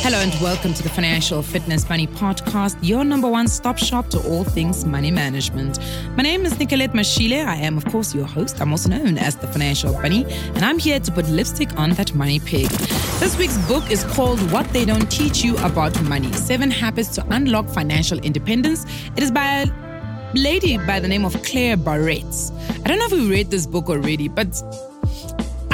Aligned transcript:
Hello 0.00 0.18
and 0.18 0.32
welcome 0.40 0.72
to 0.72 0.82
the 0.82 0.88
Financial 0.88 1.42
Fitness 1.42 1.86
Money 1.90 2.06
Podcast, 2.06 2.78
your 2.80 3.04
number 3.04 3.28
one 3.28 3.46
stop 3.46 3.76
shop 3.76 4.08
to 4.08 4.18
all 4.26 4.44
things 4.44 4.86
money 4.86 5.10
management. 5.10 5.78
My 6.16 6.22
name 6.22 6.46
is 6.46 6.58
Nicolette 6.58 6.94
Mashile. 6.94 7.46
I 7.46 7.56
am, 7.56 7.76
of 7.76 7.84
course, 7.84 8.14
your 8.14 8.24
host. 8.24 8.62
I'm 8.62 8.72
also 8.72 8.88
known 8.88 9.18
as 9.18 9.36
the 9.36 9.46
Financial 9.46 9.92
Bunny, 9.92 10.24
and 10.54 10.64
I'm 10.64 10.78
here 10.78 10.98
to 10.98 11.12
put 11.12 11.28
lipstick 11.28 11.78
on 11.78 11.90
that 11.90 12.14
money 12.14 12.40
pig. 12.40 12.70
This 13.20 13.36
week's 13.36 13.58
book 13.68 13.90
is 13.90 14.04
called 14.04 14.40
What 14.50 14.66
They 14.70 14.86
Don't 14.86 15.10
Teach 15.12 15.44
You 15.44 15.58
About 15.58 16.00
Money 16.04 16.32
Seven 16.32 16.70
Habits 16.70 17.10
to 17.16 17.26
Unlock 17.28 17.68
Financial 17.68 18.18
Independence. 18.20 18.86
It 19.16 19.22
is 19.22 19.30
by 19.30 19.64
a 19.64 19.66
lady 20.34 20.78
by 20.78 20.98
the 20.98 21.08
name 21.08 21.26
of 21.26 21.40
Claire 21.42 21.76
Barrett. 21.76 22.24
I 22.84 22.88
don't 22.88 22.98
know 22.98 23.06
if 23.06 23.12
we 23.12 23.28
read 23.30 23.50
this 23.50 23.66
book 23.66 23.88
already, 23.88 24.28
but 24.28 24.62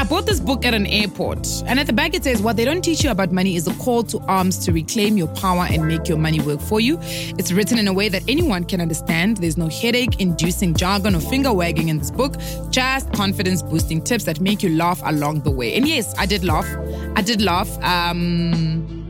I 0.00 0.04
bought 0.04 0.24
this 0.24 0.40
book 0.40 0.64
at 0.64 0.72
an 0.72 0.86
airport, 0.86 1.46
and 1.66 1.78
at 1.78 1.86
the 1.86 1.92
back 1.92 2.14
it 2.14 2.24
says, 2.24 2.40
What 2.40 2.56
they 2.56 2.64
don't 2.64 2.80
teach 2.80 3.04
you 3.04 3.10
about 3.10 3.32
money 3.32 3.54
is 3.56 3.66
a 3.66 3.74
call 3.74 4.02
to 4.04 4.18
arms 4.20 4.56
to 4.64 4.72
reclaim 4.72 5.18
your 5.18 5.28
power 5.28 5.66
and 5.70 5.86
make 5.86 6.08
your 6.08 6.16
money 6.16 6.40
work 6.40 6.58
for 6.58 6.80
you. 6.80 6.98
It's 7.02 7.52
written 7.52 7.78
in 7.78 7.86
a 7.86 7.92
way 7.92 8.08
that 8.08 8.22
anyone 8.26 8.64
can 8.64 8.80
understand. 8.80 9.36
There's 9.36 9.58
no 9.58 9.68
headache 9.68 10.18
inducing 10.18 10.72
jargon 10.72 11.14
or 11.14 11.20
finger 11.20 11.52
wagging 11.52 11.90
in 11.90 11.98
this 11.98 12.10
book, 12.10 12.36
just 12.70 13.12
confidence 13.12 13.60
boosting 13.60 14.02
tips 14.02 14.24
that 14.24 14.40
make 14.40 14.62
you 14.62 14.70
laugh 14.70 15.02
along 15.04 15.42
the 15.42 15.50
way. 15.50 15.74
And 15.74 15.86
yes, 15.86 16.14
I 16.16 16.24
did 16.24 16.44
laugh. 16.44 16.66
I 17.14 17.20
did 17.20 17.42
laugh. 17.42 17.70
Um, 17.82 19.00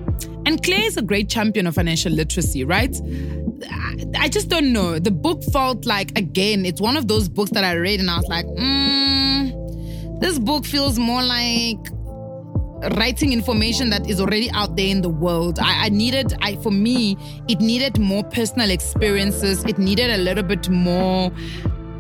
and 0.45 0.60
Claire 0.65 0.87
is 0.87 0.97
a 0.97 1.02
great 1.02 1.29
champion 1.29 1.69
of 1.69 1.77
financial 1.77 2.10
literacy, 2.10 2.65
right? 2.65 3.01
I 4.19 4.29
just 4.29 4.49
don't 4.49 4.73
know. 4.73 4.99
The 4.99 5.10
book 5.10 5.45
felt 5.45 5.87
like, 5.87 6.19
again, 6.19 6.65
it's 6.66 6.80
one 6.80 6.97
of 6.97 7.09
those 7.09 7.29
books 7.29 7.51
that 7.52 7.62
I 7.62 7.74
read 7.74 8.01
and 8.01 8.10
I 8.10 8.16
was 8.16 8.27
like, 8.27 8.47
mm, 8.47 8.90
this 10.20 10.38
book 10.38 10.65
feels 10.65 10.98
more 10.98 11.23
like 11.23 11.79
writing 12.97 13.33
information 13.33 13.90
that 13.90 14.09
is 14.09 14.21
already 14.21 14.51
out 14.52 14.77
there 14.77 14.87
in 14.87 15.02
the 15.02 15.09
world. 15.09 15.59
I, 15.59 15.87
I, 15.87 15.88
needed, 15.88 16.35
I 16.40 16.57
for 16.57 16.71
me, 16.71 17.16
it 17.49 17.60
needed 17.60 17.99
more 17.99 18.24
personal 18.24 18.71
experiences. 18.71 19.65
It 19.65 19.79
needed 19.79 20.10
a 20.10 20.18
little 20.18 20.45
bit 20.45 20.68
more. 20.68 21.30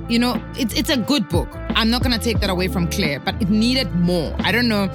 You 0.08 0.18
know, 0.18 0.42
it's 0.58 0.74
it's 0.74 0.90
a 0.90 0.96
good 0.96 1.28
book. 1.28 1.48
I'm 1.76 1.88
not 1.88 2.02
gonna 2.02 2.18
take 2.18 2.40
that 2.40 2.50
away 2.50 2.66
from 2.66 2.88
Claire, 2.88 3.20
but 3.20 3.40
it 3.40 3.48
needed 3.48 3.94
more. 3.94 4.34
I 4.40 4.50
don't 4.50 4.66
know. 4.66 4.90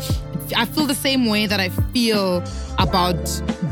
I 0.56 0.66
feel 0.66 0.86
the 0.86 0.96
same 0.96 1.28
way 1.28 1.48
that 1.48 1.60
I 1.60 1.70
feel 1.70 2.44
about 2.80 3.16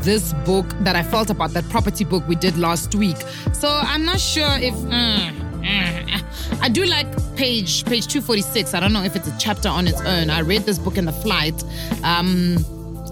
this 0.02 0.32
book 0.44 0.66
that 0.80 0.96
I 0.96 1.02
felt 1.02 1.28
about 1.28 1.50
that 1.50 1.68
property 1.68 2.04
book 2.04 2.26
we 2.26 2.34
did 2.34 2.56
last 2.56 2.94
week. 2.94 3.18
So 3.52 3.68
I'm 3.68 4.04
not 4.04 4.20
sure 4.20 4.56
if. 4.58 4.74
Uh, 4.90 6.23
I 6.60 6.68
do 6.68 6.84
like 6.84 7.06
page 7.36 7.84
page 7.84 8.06
246. 8.06 8.74
I 8.74 8.80
don't 8.80 8.92
know 8.92 9.02
if 9.02 9.16
it's 9.16 9.28
a 9.28 9.36
chapter 9.38 9.68
on 9.68 9.86
its 9.86 10.00
own. 10.00 10.30
I 10.30 10.40
read 10.40 10.62
this 10.62 10.78
book 10.78 10.96
in 10.96 11.04
the 11.04 11.12
flight. 11.12 11.62
Um, 12.02 12.58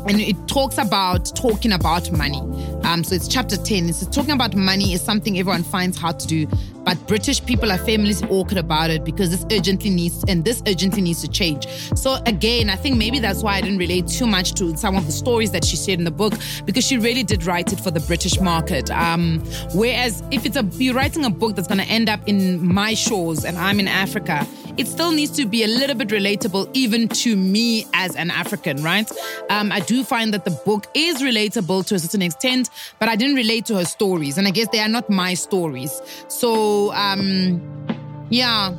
and 0.07 0.21
it 0.21 0.37
talks 0.49 0.79
about 0.79 1.35
talking 1.37 1.73
about 1.73 2.11
money. 2.11 2.41
Um, 2.85 3.05
so 3.05 3.15
it's 3.15 3.29
chapter 3.29 3.57
10. 3.57 3.89
It's 3.89 4.05
talking 4.07 4.33
about 4.33 4.57
money 4.57 4.93
is 4.93 5.01
something 5.01 5.39
everyone 5.39 5.63
finds 5.63 5.97
hard 5.97 6.19
to 6.21 6.27
do, 6.27 6.47
but 6.85 7.07
British 7.07 7.45
people 7.45 7.71
are 7.71 7.79
famously 7.79 8.29
awkward 8.29 8.59
about 8.59 8.91
it 8.91 9.05
because 9.05 9.31
this 9.31 9.47
urgently 9.57 9.91
needs 9.91 10.25
and 10.27 10.45
this 10.45 10.63
urgently 10.67 11.03
needs 11.03 11.21
to 11.23 11.29
change. 11.29 11.67
So 11.97 12.21
again, 12.27 12.71
I 12.71 12.77
think 12.77 12.97
maybe 12.97 13.21
that's 13.21 13.43
why 13.43 13.55
I 13.55 13.61
didn't 13.61 13.79
relate 13.79 14.09
too 14.09 14.27
much 14.27 14.55
to 14.55 14.77
some 14.77 14.97
of 14.97 15.07
the 15.07 15.13
stories 15.13 15.53
that 15.53 15.65
she 15.65 15.77
shared 15.77 16.01
in 16.01 16.05
the 16.05 16.11
book 16.11 16.35
because 16.65 16.85
she 16.85 16.99
really 16.99 17.23
did 17.23 17.47
write 17.47 17.73
it 17.73 17.79
for 17.79 17.91
the 17.91 18.01
British 18.01 18.41
market. 18.41 18.91
Um, 18.91 19.41
whereas 19.75 20.23
if 20.31 20.45
it's 20.45 20.57
a 20.57 20.65
you're 20.73 20.95
writing 20.95 21.25
a 21.25 21.31
book 21.31 21.55
that's 21.55 21.69
going 21.69 21.79
to 21.79 21.87
end 21.87 22.09
up 22.09 22.27
in 22.27 22.65
my 22.67 22.95
shores 22.95 23.45
and 23.45 23.57
I'm 23.57 23.79
in 23.79 23.87
Africa 23.87 24.47
it 24.77 24.87
still 24.87 25.13
needs 25.13 25.33
to 25.33 25.47
be 25.47 25.65
a 25.65 25.69
little 25.69 25.97
bit 25.97 26.09
relatable, 26.09 26.71
even 26.73 27.09
to 27.09 27.37
me 27.37 27.87
as 27.93 28.17
an 28.17 28.31
African, 28.31 28.83
right? 28.83 29.11
Um, 29.51 29.71
I 29.71 29.81
do 29.81 30.03
find 30.05 30.33
that 30.33 30.45
the 30.45 30.51
book 30.51 30.87
is 30.95 31.21
relatable 31.23 31.87
to 31.87 31.95
a 31.95 31.99
certain 31.99 32.23
extent, 32.23 32.71
but 32.99 33.09
I 33.09 33.17
didn't 33.17 33.37
relate 33.37 33.67
to 33.67 33.77
her 33.77 33.85
stories. 33.85 34.39
And 34.39 34.49
I 34.49 34.51
guess 34.51 34.69
they 34.69 34.81
are 34.81 34.89
not 34.89 35.11
my 35.11 35.35
stories. 35.35 36.01
So, 36.29 36.93
um, 36.93 37.61
yeah, 38.31 38.75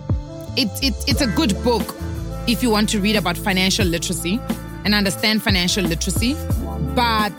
it, 0.57 0.69
it, 0.81 0.93
it's 1.07 1.21
a 1.21 1.27
good 1.27 1.61
book 1.63 1.95
if 2.47 2.63
you 2.63 2.69
want 2.69 2.89
to 2.89 2.99
read 2.99 3.15
about 3.15 3.37
financial 3.37 3.85
literacy 3.85 4.39
and 4.85 4.93
understand 4.93 5.43
financial 5.43 5.83
literacy. 5.83 6.33
But 6.95 7.37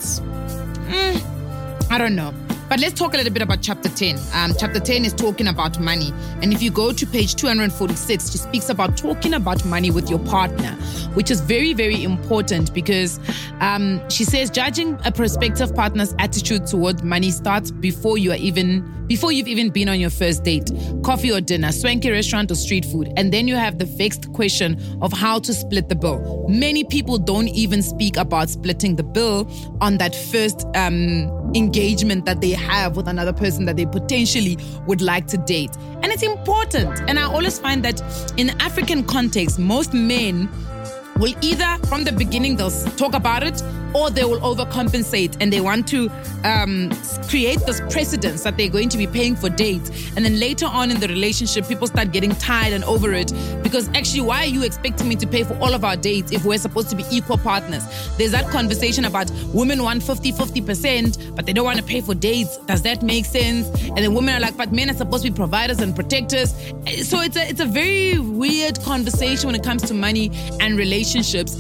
mm, 0.88 1.90
I 1.90 1.98
don't 1.98 2.14
know. 2.14 2.32
But 2.74 2.80
let's 2.80 2.98
talk 2.98 3.14
a 3.14 3.16
little 3.16 3.32
bit 3.32 3.40
about 3.42 3.62
chapter 3.62 3.88
10. 3.88 4.18
Um, 4.32 4.52
chapter 4.58 4.80
10 4.80 5.04
is 5.04 5.14
talking 5.14 5.46
about 5.46 5.78
money. 5.78 6.12
And 6.42 6.52
if 6.52 6.60
you 6.60 6.72
go 6.72 6.92
to 6.92 7.06
page 7.06 7.36
246, 7.36 8.32
she 8.32 8.38
speaks 8.38 8.68
about 8.68 8.96
talking 8.96 9.34
about 9.34 9.64
money 9.64 9.92
with 9.92 10.10
your 10.10 10.18
partner, 10.18 10.72
which 11.14 11.30
is 11.30 11.40
very, 11.40 11.72
very 11.72 12.02
important 12.02 12.74
because 12.74 13.20
um, 13.60 14.02
she 14.10 14.24
says 14.24 14.50
judging 14.50 14.98
a 15.04 15.12
prospective 15.12 15.72
partner's 15.72 16.16
attitude 16.18 16.66
toward 16.66 17.04
money 17.04 17.30
starts 17.30 17.70
before 17.70 18.18
you 18.18 18.32
are 18.32 18.38
even 18.38 18.90
before 19.06 19.30
you've 19.30 19.48
even 19.48 19.68
been 19.68 19.88
on 19.90 20.00
your 20.00 20.08
first 20.08 20.44
date, 20.44 20.70
coffee 21.04 21.30
or 21.30 21.38
dinner, 21.38 21.70
swanky 21.72 22.10
restaurant 22.10 22.50
or 22.50 22.54
street 22.54 22.86
food, 22.86 23.12
and 23.18 23.32
then 23.32 23.46
you 23.46 23.54
have 23.54 23.78
the 23.78 23.84
vexed 23.84 24.32
question 24.32 24.80
of 25.02 25.12
how 25.12 25.38
to 25.38 25.52
split 25.52 25.90
the 25.90 25.94
bill. 25.94 26.46
Many 26.48 26.84
people 26.84 27.18
don't 27.18 27.48
even 27.48 27.82
speak 27.82 28.16
about 28.16 28.48
splitting 28.48 28.96
the 28.96 29.02
bill 29.02 29.46
on 29.82 29.98
that 29.98 30.14
first 30.14 30.66
um, 30.74 31.43
engagement 31.54 32.24
that 32.24 32.40
they 32.40 32.50
have 32.50 32.96
with 32.96 33.08
another 33.08 33.32
person 33.32 33.64
that 33.66 33.76
they 33.76 33.86
potentially 33.86 34.58
would 34.86 35.00
like 35.00 35.26
to 35.28 35.36
date. 35.36 35.76
And 36.02 36.06
it's 36.06 36.22
important. 36.22 37.00
And 37.08 37.18
I 37.18 37.24
always 37.24 37.58
find 37.58 37.84
that 37.84 38.00
in 38.36 38.50
African 38.60 39.04
context, 39.04 39.58
most 39.58 39.94
men 39.94 40.48
will 41.16 41.34
either 41.40 41.78
from 41.86 42.04
the 42.04 42.12
beginning 42.12 42.56
they'll 42.56 42.70
talk 42.96 43.14
about 43.14 43.42
it 43.42 43.62
or 43.94 44.10
they 44.10 44.24
will 44.24 44.40
overcompensate 44.40 45.36
and 45.40 45.52
they 45.52 45.60
want 45.60 45.86
to 45.88 46.10
um, 46.42 46.90
create 47.28 47.60
this 47.60 47.80
precedence 47.92 48.42
that 48.42 48.56
they're 48.56 48.68
going 48.68 48.88
to 48.88 48.98
be 48.98 49.06
paying 49.06 49.36
for 49.36 49.48
dates. 49.48 49.90
And 50.16 50.24
then 50.24 50.38
later 50.38 50.66
on 50.66 50.90
in 50.90 50.98
the 50.98 51.06
relationship, 51.08 51.68
people 51.68 51.86
start 51.86 52.10
getting 52.10 52.34
tired 52.34 52.72
and 52.72 52.82
over 52.84 53.12
it 53.12 53.32
because 53.62 53.88
actually, 53.90 54.22
why 54.22 54.40
are 54.40 54.46
you 54.46 54.64
expecting 54.64 55.08
me 55.08 55.14
to 55.16 55.26
pay 55.26 55.44
for 55.44 55.54
all 55.58 55.74
of 55.74 55.84
our 55.84 55.96
dates 55.96 56.32
if 56.32 56.44
we're 56.44 56.58
supposed 56.58 56.90
to 56.90 56.96
be 56.96 57.04
equal 57.10 57.38
partners? 57.38 57.84
There's 58.18 58.32
that 58.32 58.50
conversation 58.50 59.04
about 59.04 59.30
women 59.52 59.82
want 59.82 60.02
50 60.02 60.32
50%, 60.32 61.36
but 61.36 61.46
they 61.46 61.52
don't 61.52 61.64
want 61.64 61.78
to 61.78 61.84
pay 61.84 62.00
for 62.00 62.14
dates. 62.14 62.58
Does 62.58 62.82
that 62.82 63.02
make 63.02 63.24
sense? 63.24 63.68
And 63.82 63.98
then 63.98 64.12
women 64.12 64.34
are 64.34 64.40
like, 64.40 64.56
but 64.56 64.72
men 64.72 64.90
are 64.90 64.94
supposed 64.94 65.24
to 65.24 65.30
be 65.30 65.36
providers 65.36 65.78
and 65.78 65.94
protectors. 65.94 66.50
So 67.08 67.20
it's 67.20 67.36
a, 67.36 67.48
it's 67.48 67.60
a 67.60 67.66
very 67.66 68.18
weird 68.18 68.80
conversation 68.82 69.46
when 69.46 69.54
it 69.54 69.62
comes 69.62 69.82
to 69.84 69.94
money 69.94 70.32
and 70.60 70.76
relationships. 70.76 71.03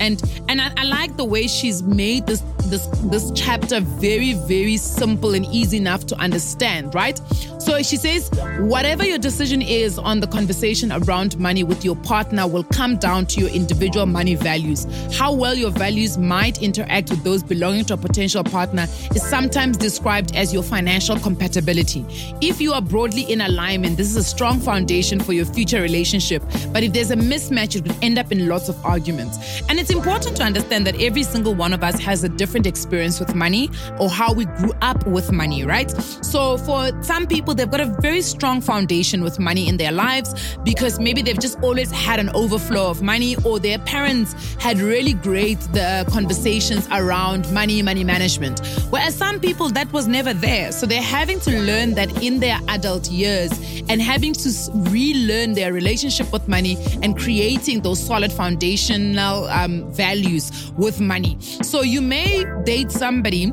And, 0.00 0.22
and 0.48 0.60
I, 0.60 0.72
I 0.76 0.84
like 0.84 1.16
the 1.16 1.24
way 1.24 1.46
she's 1.46 1.82
made 1.82 2.26
this 2.26 2.42
this 2.66 2.86
this 3.04 3.30
chapter 3.34 3.80
very 3.80 4.32
very 4.32 4.76
simple 4.76 5.34
and 5.34 5.44
easy 5.46 5.76
enough 5.76 6.06
to 6.06 6.16
understand, 6.16 6.94
right? 6.94 7.20
So 7.64 7.82
she 7.82 7.96
says 7.96 8.28
whatever 8.58 9.06
your 9.06 9.16
decision 9.16 9.62
is 9.62 9.98
on 9.98 10.20
the 10.20 10.26
conversation 10.26 10.92
around 10.92 11.38
money 11.38 11.64
with 11.64 11.82
your 11.82 11.96
partner 11.96 12.46
will 12.46 12.64
come 12.64 12.98
down 12.98 13.24
to 13.28 13.40
your 13.40 13.48
individual 13.48 14.04
money 14.04 14.34
values. 14.34 14.86
How 15.16 15.32
well 15.32 15.54
your 15.54 15.70
values 15.70 16.18
might 16.18 16.60
interact 16.60 17.08
with 17.08 17.24
those 17.24 17.42
belonging 17.42 17.86
to 17.86 17.94
a 17.94 17.96
potential 17.96 18.44
partner 18.44 18.86
is 19.14 19.22
sometimes 19.22 19.78
described 19.78 20.36
as 20.36 20.52
your 20.52 20.62
financial 20.62 21.18
compatibility. 21.18 22.04
If 22.42 22.60
you 22.60 22.74
are 22.74 22.82
broadly 22.82 23.22
in 23.22 23.40
alignment, 23.40 23.96
this 23.96 24.08
is 24.08 24.16
a 24.16 24.24
strong 24.24 24.60
foundation 24.60 25.18
for 25.18 25.32
your 25.32 25.46
future 25.46 25.80
relationship. 25.80 26.42
But 26.70 26.82
if 26.82 26.92
there's 26.92 27.12
a 27.12 27.16
mismatch, 27.16 27.76
it 27.76 27.84
could 27.84 27.96
end 28.04 28.18
up 28.18 28.30
in 28.30 28.46
lots 28.46 28.68
of 28.68 28.84
arguments. 28.84 29.62
And 29.70 29.78
it's 29.78 29.90
important 29.90 30.36
to 30.36 30.42
understand 30.42 30.86
that 30.86 31.00
every 31.00 31.22
single 31.22 31.54
one 31.54 31.72
of 31.72 31.82
us 31.82 31.98
has 32.00 32.24
a 32.24 32.28
different 32.28 32.66
experience 32.66 33.20
with 33.20 33.34
money 33.34 33.70
or 33.98 34.10
how 34.10 34.34
we 34.34 34.44
grew 34.44 34.74
up 34.82 35.06
with 35.06 35.32
money, 35.32 35.64
right? 35.64 35.90
So 36.22 36.58
for 36.58 37.02
some 37.02 37.26
people, 37.26 37.53
they've 37.54 37.70
got 37.70 37.80
a 37.80 37.86
very 38.00 38.22
strong 38.22 38.60
foundation 38.60 39.22
with 39.22 39.38
money 39.38 39.68
in 39.68 39.76
their 39.76 39.92
lives 39.92 40.56
because 40.64 40.98
maybe 40.98 41.22
they've 41.22 41.38
just 41.38 41.58
always 41.60 41.90
had 41.90 42.20
an 42.20 42.30
overflow 42.30 42.90
of 42.90 43.02
money 43.02 43.36
or 43.44 43.58
their 43.58 43.78
parents 43.78 44.34
had 44.58 44.78
really 44.78 45.14
great 45.14 45.58
the 45.72 46.04
conversations 46.10 46.88
around 46.92 47.50
money, 47.52 47.82
money 47.82 48.04
management. 48.04 48.60
Whereas 48.90 49.14
some 49.14 49.40
people 49.40 49.68
that 49.70 49.92
was 49.92 50.06
never 50.06 50.34
there. 50.34 50.72
So 50.72 50.86
they're 50.86 51.02
having 51.02 51.40
to 51.40 51.50
learn 51.50 51.94
that 51.94 52.22
in 52.22 52.40
their 52.40 52.58
adult 52.68 53.10
years 53.10 53.50
and 53.88 54.00
having 54.00 54.32
to 54.34 54.50
relearn 54.90 55.54
their 55.54 55.72
relationship 55.72 56.32
with 56.32 56.48
money 56.48 56.76
and 57.02 57.16
creating 57.16 57.82
those 57.82 58.04
solid 58.04 58.32
foundational 58.32 59.46
um, 59.48 59.90
values 59.92 60.72
with 60.76 61.00
money. 61.00 61.38
So 61.62 61.82
you 61.82 62.00
may 62.00 62.44
date 62.64 62.90
somebody 62.90 63.52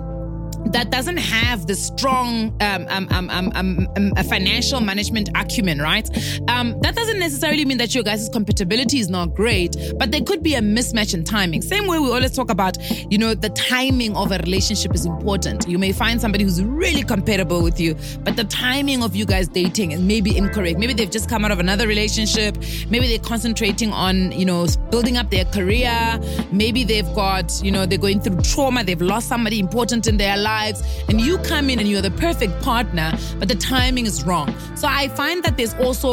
that 0.68 0.90
doesn't 0.90 1.18
have 1.18 1.68
the 1.68 1.76
strong 1.76 2.56
um, 2.62 2.86
um, 2.90 3.08
um, 3.12 3.30
um, 3.30 3.52
um, 3.56 3.88
um, 3.98 4.14
a 4.16 4.24
financial 4.24 4.80
management 4.80 5.30
acumen, 5.36 5.80
right? 5.80 6.08
Um, 6.50 6.80
that 6.82 6.96
doesn't 6.96 7.20
necessarily 7.20 7.66
mean 7.66 7.78
that 7.80 7.94
your 7.96 8.04
guys' 8.04 8.30
compatibility 8.30 9.00
is 9.00 9.10
not 9.10 9.34
great, 9.36 9.76
but 9.98 10.12
there 10.12 10.22
could 10.22 10.44
be 10.44 10.56
a 10.56 10.62
mismatch 10.62 11.14
in 11.14 11.24
timing. 11.24 11.62
Same 11.62 11.88
way 11.88 12.00
we 12.00 12.10
always 12.10 12.32
talk 12.32 12.50
about, 12.52 12.78
you 13.12 13.18
know, 13.18 13.34
the 13.34 13.50
timing 13.50 14.16
of 14.16 14.32
a 14.32 14.38
relationship 14.38 14.94
is 14.94 15.06
important. 15.06 15.68
You 15.68 15.78
may 15.78 15.92
find 15.92 16.22
somebody 16.22 16.44
who's 16.44 16.64
really 16.64 17.04
compatible 17.04 17.64
with 17.64 17.80
you, 17.80 17.96
but 18.24 18.36
the 18.36 18.46
timing 18.46 19.04
of 19.04 19.16
you 19.16 19.26
guys 19.26 19.48
dating 19.48 19.92
is 19.92 20.00
maybe 20.00 20.38
incorrect. 20.38 20.80
Maybe 20.80 20.94
they've 20.94 21.12
just 21.12 21.28
come 21.28 21.44
out 21.44 21.52
of 21.52 21.60
another 21.60 21.88
relationship. 21.88 22.58
Maybe 22.90 23.08
they're 23.08 23.20
concentrating 23.20 23.92
on, 23.92 24.32
you 24.32 24.46
know, 24.46 24.68
building 24.90 25.18
up 25.18 25.32
their 25.32 25.46
career. 25.46 26.20
Maybe 26.52 26.84
they've 26.84 27.12
got, 27.14 27.62
you 27.64 27.72
know, 27.72 27.86
they're 27.86 27.98
going 27.98 28.22
through 28.22 28.42
trauma. 28.42 28.84
They've 28.84 29.02
lost 29.02 29.28
somebody 29.28 29.60
important 29.60 30.08
in 30.08 30.18
their 30.18 30.38
life 30.38 30.51
lives, 30.52 30.80
and 31.10 31.20
you 31.22 31.38
come 31.40 31.70
in 31.70 31.80
and 31.80 31.88
you're 31.88 32.08
the 32.12 32.18
perfect 32.28 32.54
partner, 32.62 33.10
but 33.40 33.48
the 33.48 33.56
timing 33.56 34.06
is 34.06 34.24
wrong. 34.28 34.48
So 34.76 34.88
I 34.88 35.08
find 35.22 35.44
that 35.46 35.56
there's 35.58 35.76
also 35.76 36.12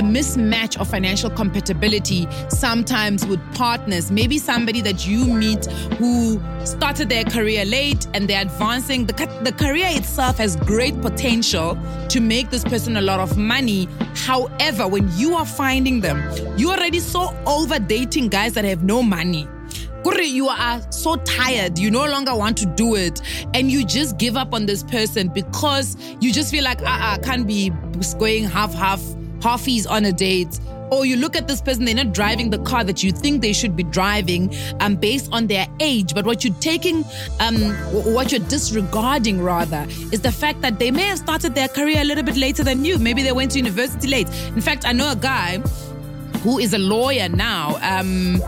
a 0.00 0.02
mismatch 0.16 0.78
of 0.80 0.88
financial 0.88 1.30
compatibility 1.30 2.28
sometimes 2.48 3.26
with 3.26 3.40
partners. 3.54 4.10
Maybe 4.10 4.38
somebody 4.38 4.80
that 4.82 5.06
you 5.06 5.20
meet 5.44 5.66
who 5.98 6.40
started 6.64 7.08
their 7.08 7.24
career 7.24 7.64
late 7.64 8.06
and 8.14 8.28
they're 8.28 8.42
advancing. 8.42 9.06
The, 9.06 9.14
the 9.42 9.52
career 9.52 9.88
itself 9.90 10.38
has 10.38 10.56
great 10.56 11.00
potential 11.00 11.78
to 12.08 12.20
make 12.20 12.50
this 12.50 12.64
person 12.64 12.96
a 12.96 13.02
lot 13.10 13.20
of 13.20 13.38
money. 13.38 13.88
However, 14.14 14.88
when 14.88 15.10
you 15.16 15.34
are 15.34 15.46
finding 15.46 16.00
them, 16.00 16.18
you're 16.58 16.76
already 16.76 17.00
so 17.00 17.22
over 17.46 17.78
dating 17.78 18.28
guys 18.28 18.52
that 18.54 18.64
have 18.64 18.82
no 18.82 19.02
money 19.02 19.48
you 20.14 20.48
are 20.48 20.80
so 20.90 21.16
tired, 21.16 21.78
you 21.78 21.90
no 21.90 22.06
longer 22.06 22.34
want 22.34 22.56
to 22.58 22.66
do 22.66 22.94
it, 22.94 23.20
and 23.54 23.70
you 23.70 23.84
just 23.84 24.18
give 24.18 24.36
up 24.36 24.54
on 24.54 24.66
this 24.66 24.82
person 24.82 25.28
because 25.28 25.96
you 26.20 26.32
just 26.32 26.50
feel 26.50 26.64
like, 26.64 26.80
ah, 26.84 27.14
uh-uh, 27.14 27.18
can't 27.18 27.46
be 27.46 27.70
going 28.18 28.44
half, 28.44 28.72
half, 28.74 29.00
halfies 29.40 29.88
on 29.88 30.04
a 30.04 30.12
date 30.12 30.60
or 30.90 31.04
you 31.04 31.16
look 31.16 31.36
at 31.36 31.48
this 31.48 31.60
person, 31.60 31.84
they're 31.84 31.94
not 31.94 32.12
driving 32.12 32.50
the 32.50 32.58
car 32.58 32.84
that 32.84 33.02
you 33.02 33.10
think 33.10 33.42
they 33.42 33.52
should 33.52 33.74
be 33.74 33.82
driving 33.82 34.54
um, 34.80 34.96
based 34.96 35.28
on 35.32 35.46
their 35.46 35.66
age. 35.80 36.14
But 36.14 36.24
what 36.24 36.44
you're 36.44 36.54
taking, 36.54 37.04
um, 37.40 37.56
what 38.14 38.30
you're 38.30 38.46
disregarding 38.46 39.42
rather, 39.42 39.86
is 40.12 40.20
the 40.20 40.32
fact 40.32 40.60
that 40.62 40.78
they 40.78 40.90
may 40.90 41.02
have 41.02 41.18
started 41.18 41.54
their 41.54 41.68
career 41.68 42.00
a 42.00 42.04
little 42.04 42.24
bit 42.24 42.36
later 42.36 42.62
than 42.62 42.84
you. 42.84 42.98
Maybe 42.98 43.22
they 43.22 43.32
went 43.32 43.52
to 43.52 43.58
university 43.58 44.08
late. 44.08 44.28
In 44.48 44.60
fact, 44.60 44.86
I 44.86 44.92
know 44.92 45.10
a 45.10 45.16
guy 45.16 45.58
who 46.42 46.58
is 46.58 46.72
a 46.74 46.78
lawyer 46.78 47.28
now. 47.28 47.78
Um, 47.82 48.40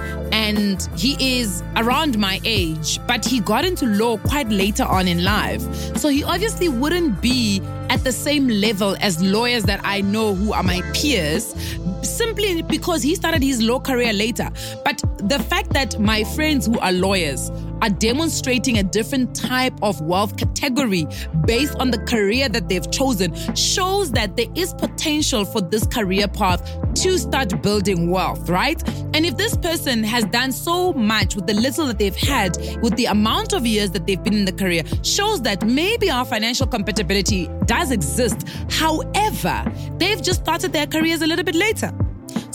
and 0.48 0.88
he 0.96 1.40
is 1.40 1.62
around 1.76 2.18
my 2.18 2.40
age, 2.42 2.98
but 3.06 3.22
he 3.22 3.38
got 3.38 3.66
into 3.66 3.84
law 3.84 4.16
quite 4.16 4.48
later 4.48 4.84
on 4.84 5.06
in 5.06 5.22
life. 5.22 5.60
So 5.98 6.08
he 6.08 6.24
obviously 6.24 6.70
wouldn't 6.70 7.20
be 7.20 7.60
at 7.90 8.02
the 8.02 8.12
same 8.12 8.48
level 8.48 8.96
as 9.00 9.22
lawyers 9.22 9.64
that 9.64 9.80
I 9.84 10.00
know 10.00 10.34
who 10.34 10.54
are 10.54 10.62
my 10.62 10.80
peers, 10.94 11.54
simply 12.02 12.62
because 12.62 13.02
he 13.02 13.14
started 13.14 13.42
his 13.42 13.60
law 13.60 13.78
career 13.78 14.14
later. 14.14 14.50
But 14.86 15.02
the 15.18 15.38
fact 15.38 15.70
that 15.70 15.98
my 15.98 16.22
friends 16.24 16.66
who 16.66 16.78
are 16.78 16.92
lawyers 16.92 17.50
are 17.82 17.90
demonstrating 17.90 18.78
a 18.78 18.82
different 18.82 19.34
type 19.34 19.72
of 19.82 20.00
wealth 20.00 20.36
category 20.36 21.06
based 21.44 21.76
on 21.76 21.90
the 21.90 21.98
career 21.98 22.48
that 22.48 22.68
they've 22.68 22.90
chosen 22.90 23.34
shows 23.54 24.10
that 24.12 24.36
there 24.36 24.46
is 24.54 24.74
potential 24.74 25.44
for 25.44 25.60
this 25.60 25.86
career 25.86 26.28
path 26.28 26.62
to 26.94 27.18
start 27.18 27.62
building 27.62 28.10
wealth, 28.10 28.48
right? 28.48 28.82
And 29.14 29.24
if 29.24 29.36
this 29.36 29.56
person 29.56 30.02
has 30.04 30.24
done 30.26 30.52
so 30.52 30.92
much 30.92 31.36
with 31.36 31.46
the 31.46 31.54
little 31.54 31.86
that 31.86 31.98
they've 31.98 32.16
had, 32.16 32.56
with 32.82 32.96
the 32.96 33.06
amount 33.06 33.52
of 33.52 33.66
years 33.66 33.90
that 33.92 34.06
they've 34.06 34.22
been 34.22 34.34
in 34.34 34.44
the 34.44 34.52
career, 34.52 34.82
shows 35.02 35.42
that 35.42 35.64
maybe 35.66 36.10
our 36.10 36.24
financial 36.24 36.66
compatibility 36.66 37.48
does 37.66 37.90
exist. 37.90 38.48
However, 38.70 39.64
they've 39.98 40.22
just 40.22 40.40
started 40.40 40.72
their 40.72 40.86
careers 40.86 41.22
a 41.22 41.26
little 41.26 41.44
bit 41.44 41.54
later. 41.54 41.92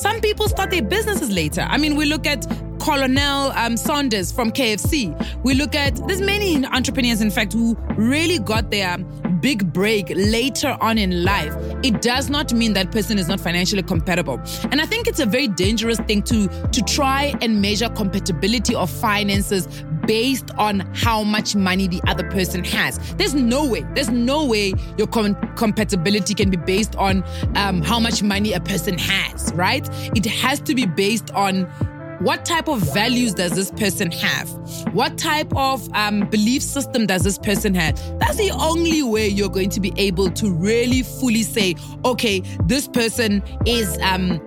Some 0.04 0.20
people 0.20 0.50
start 0.50 0.70
their 0.70 0.82
businesses 0.82 1.32
later. 1.32 1.62
I 1.62 1.78
mean, 1.78 1.96
we 1.96 2.04
look 2.04 2.28
at 2.28 2.46
Colonel 2.82 3.54
um, 3.54 3.78
Sanders 3.78 4.34
from 4.34 4.52
KFC. 4.52 5.16
We 5.46 5.54
look 5.54 5.76
at, 5.76 5.96
there's 6.10 6.20
many 6.20 6.66
entrepreneurs, 6.66 7.22
in 7.22 7.32
fact, 7.32 7.54
who 7.54 7.78
really 7.96 8.38
got 8.38 8.70
their 8.70 8.98
big 9.40 9.72
break 9.72 10.10
later 10.10 10.78
on 10.82 10.98
in 10.98 11.24
life. 11.24 11.56
It 11.84 12.02
does 12.02 12.30
not 12.30 12.52
mean 12.54 12.74
that 12.74 12.92
person 12.92 13.18
is 13.18 13.30
not 13.30 13.40
financially 13.40 13.82
compatible. 13.82 14.42
And 14.72 14.82
I 14.82 14.86
think 14.86 15.08
it's 15.08 15.22
a 15.22 15.26
very 15.26 15.48
dangerous 15.48 16.00
thing 16.00 16.22
to, 16.24 16.50
to 16.50 16.82
try 16.82 17.34
and 17.42 17.62
measure 17.62 17.88
compatibility 17.88 18.76
of 18.76 18.90
finances 18.90 19.86
based 20.06 20.52
on 20.58 20.82
how 20.94 21.24
much 21.24 21.56
money 21.56 21.88
the 21.88 22.02
other 22.08 22.30
person 22.30 22.64
has. 22.64 22.98
There's 23.16 23.34
no 23.34 23.66
way, 23.66 23.86
there's 23.94 24.10
no 24.10 24.46
way 24.46 24.74
your 24.98 25.08
com- 25.08 25.36
compatibility 25.56 26.34
can 26.34 26.50
be 26.50 26.58
based 26.58 26.96
on 26.96 27.24
um, 27.56 27.82
how 27.82 28.00
much 28.00 28.24
money 28.24 28.54
a 28.54 28.60
person 28.60 28.98
has, 28.98 29.52
right? 29.54 29.88
It 30.16 30.26
has 30.26 30.60
to 30.62 30.76
be 30.76 30.86
based 30.86 31.32
on 31.32 31.68
what 32.24 32.46
type 32.46 32.70
of 32.70 32.80
values 32.94 33.34
does 33.34 33.52
this 33.52 33.70
person 33.72 34.10
have? 34.12 34.50
What 34.94 35.18
type 35.18 35.52
of 35.58 35.94
um, 35.94 36.30
belief 36.30 36.62
system 36.62 37.06
does 37.06 37.24
this 37.24 37.38
person 37.38 37.74
have? 37.76 37.98
That's 38.20 38.38
the 38.38 38.52
only 38.52 39.04
way 39.04 39.28
you're 39.28 39.50
going 39.50 39.70
to 39.72 39.82
be 39.82 39.92
able 39.98 40.32
to 40.32 40.50
really 40.50 41.04
fully 41.04 41.44
say, 41.44 41.76
okay, 42.06 42.42
this 42.66 42.88
person 42.88 43.44
is 43.66 43.98
um, 44.02 44.40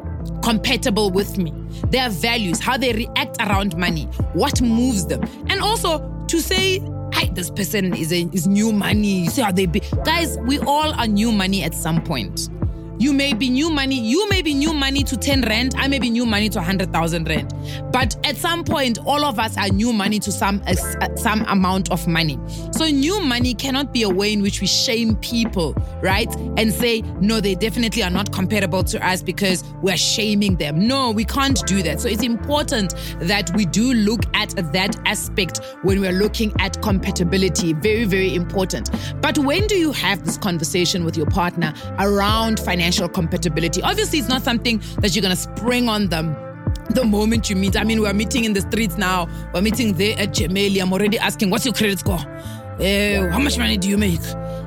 compatible 0.42 1.10
with 1.10 1.36
me. 1.36 1.52
Their 1.90 2.08
values, 2.10 2.60
how 2.60 2.76
they 2.76 2.92
react 2.92 3.36
around 3.40 3.76
money, 3.76 4.04
what 4.32 4.60
moves 4.60 5.06
them, 5.06 5.22
and 5.48 5.60
also 5.60 5.98
to 6.28 6.40
say 6.40 6.80
Hey, 7.12 7.30
this 7.30 7.50
person 7.50 7.94
is 7.94 8.12
a, 8.12 8.28
is 8.32 8.46
new 8.46 8.72
money. 8.72 9.26
See 9.28 9.40
how 9.40 9.50
they 9.50 9.64
be 9.64 9.80
guys. 10.04 10.36
We 10.40 10.58
all 10.58 10.92
are 10.92 11.06
new 11.06 11.32
money 11.32 11.62
at 11.62 11.72
some 11.72 12.02
point. 12.02 12.50
You 12.98 13.12
may 13.12 13.34
be 13.34 13.50
new 13.50 13.68
money, 13.68 14.00
you 14.00 14.26
may 14.30 14.40
be 14.40 14.54
new 14.54 14.72
money 14.72 15.02
to 15.04 15.18
10 15.18 15.42
rand, 15.42 15.74
I 15.76 15.86
may 15.86 15.98
be 15.98 16.08
new 16.08 16.24
money 16.24 16.48
to 16.48 16.58
100,000 16.58 17.28
rand. 17.28 17.52
But 17.92 18.16
at 18.24 18.38
some 18.38 18.64
point, 18.64 18.98
all 19.04 19.22
of 19.22 19.38
us 19.38 19.56
are 19.58 19.68
new 19.68 19.92
money 19.92 20.18
to 20.20 20.32
some, 20.32 20.62
uh, 20.66 20.74
some 21.16 21.44
amount 21.46 21.90
of 21.90 22.06
money. 22.06 22.38
So 22.72 22.86
new 22.86 23.20
money 23.20 23.52
cannot 23.52 23.92
be 23.92 24.02
a 24.02 24.08
way 24.08 24.32
in 24.32 24.40
which 24.40 24.62
we 24.62 24.66
shame 24.66 25.16
people, 25.16 25.74
right? 26.00 26.34
And 26.56 26.72
say, 26.72 27.02
no, 27.20 27.40
they 27.40 27.54
definitely 27.54 28.02
are 28.02 28.10
not 28.10 28.32
comparable 28.32 28.82
to 28.84 29.06
us 29.06 29.22
because 29.22 29.62
we're 29.82 29.98
shaming 29.98 30.56
them. 30.56 30.88
No, 30.88 31.10
we 31.10 31.24
can't 31.24 31.64
do 31.66 31.82
that. 31.82 32.00
So 32.00 32.08
it's 32.08 32.22
important 32.22 32.94
that 33.20 33.54
we 33.54 33.66
do 33.66 33.92
look 33.92 34.22
at 34.34 34.50
that 34.72 34.96
aspect 35.04 35.60
when 35.82 36.00
we're 36.00 36.12
looking 36.12 36.50
at 36.60 36.80
compatibility. 36.80 37.74
Very, 37.74 38.04
very 38.04 38.34
important. 38.34 38.90
But 39.20 39.36
when 39.36 39.66
do 39.66 39.74
you 39.74 39.92
have 39.92 40.24
this 40.24 40.38
conversation 40.38 41.04
with 41.04 41.16
your 41.16 41.26
partner 41.26 41.74
around 41.98 42.58
financial? 42.58 42.85
Financial 42.86 43.08
compatibility. 43.08 43.82
Obviously, 43.82 44.20
it's 44.20 44.28
not 44.28 44.42
something 44.42 44.80
that 45.00 45.14
you're 45.14 45.22
going 45.22 45.34
to 45.34 45.40
spring 45.40 45.88
on 45.88 46.08
them 46.08 46.36
the 46.90 47.04
moment 47.04 47.50
you 47.50 47.56
meet. 47.56 47.76
I 47.76 47.82
mean, 47.82 48.00
we're 48.00 48.12
meeting 48.12 48.44
in 48.44 48.52
the 48.52 48.60
streets 48.60 48.96
now. 48.96 49.28
We're 49.52 49.62
meeting 49.62 49.94
there 49.94 50.16
at 50.18 50.30
Gemelli. 50.30 50.80
I'm 50.80 50.92
already 50.92 51.18
asking, 51.18 51.50
what's 51.50 51.64
your 51.64 51.74
credit 51.74 51.98
score? 51.98 52.14
Uh, 52.14 53.28
how 53.32 53.40
much 53.40 53.58
money 53.58 53.76
do 53.76 53.88
you 53.88 53.98
make? 53.98 54.20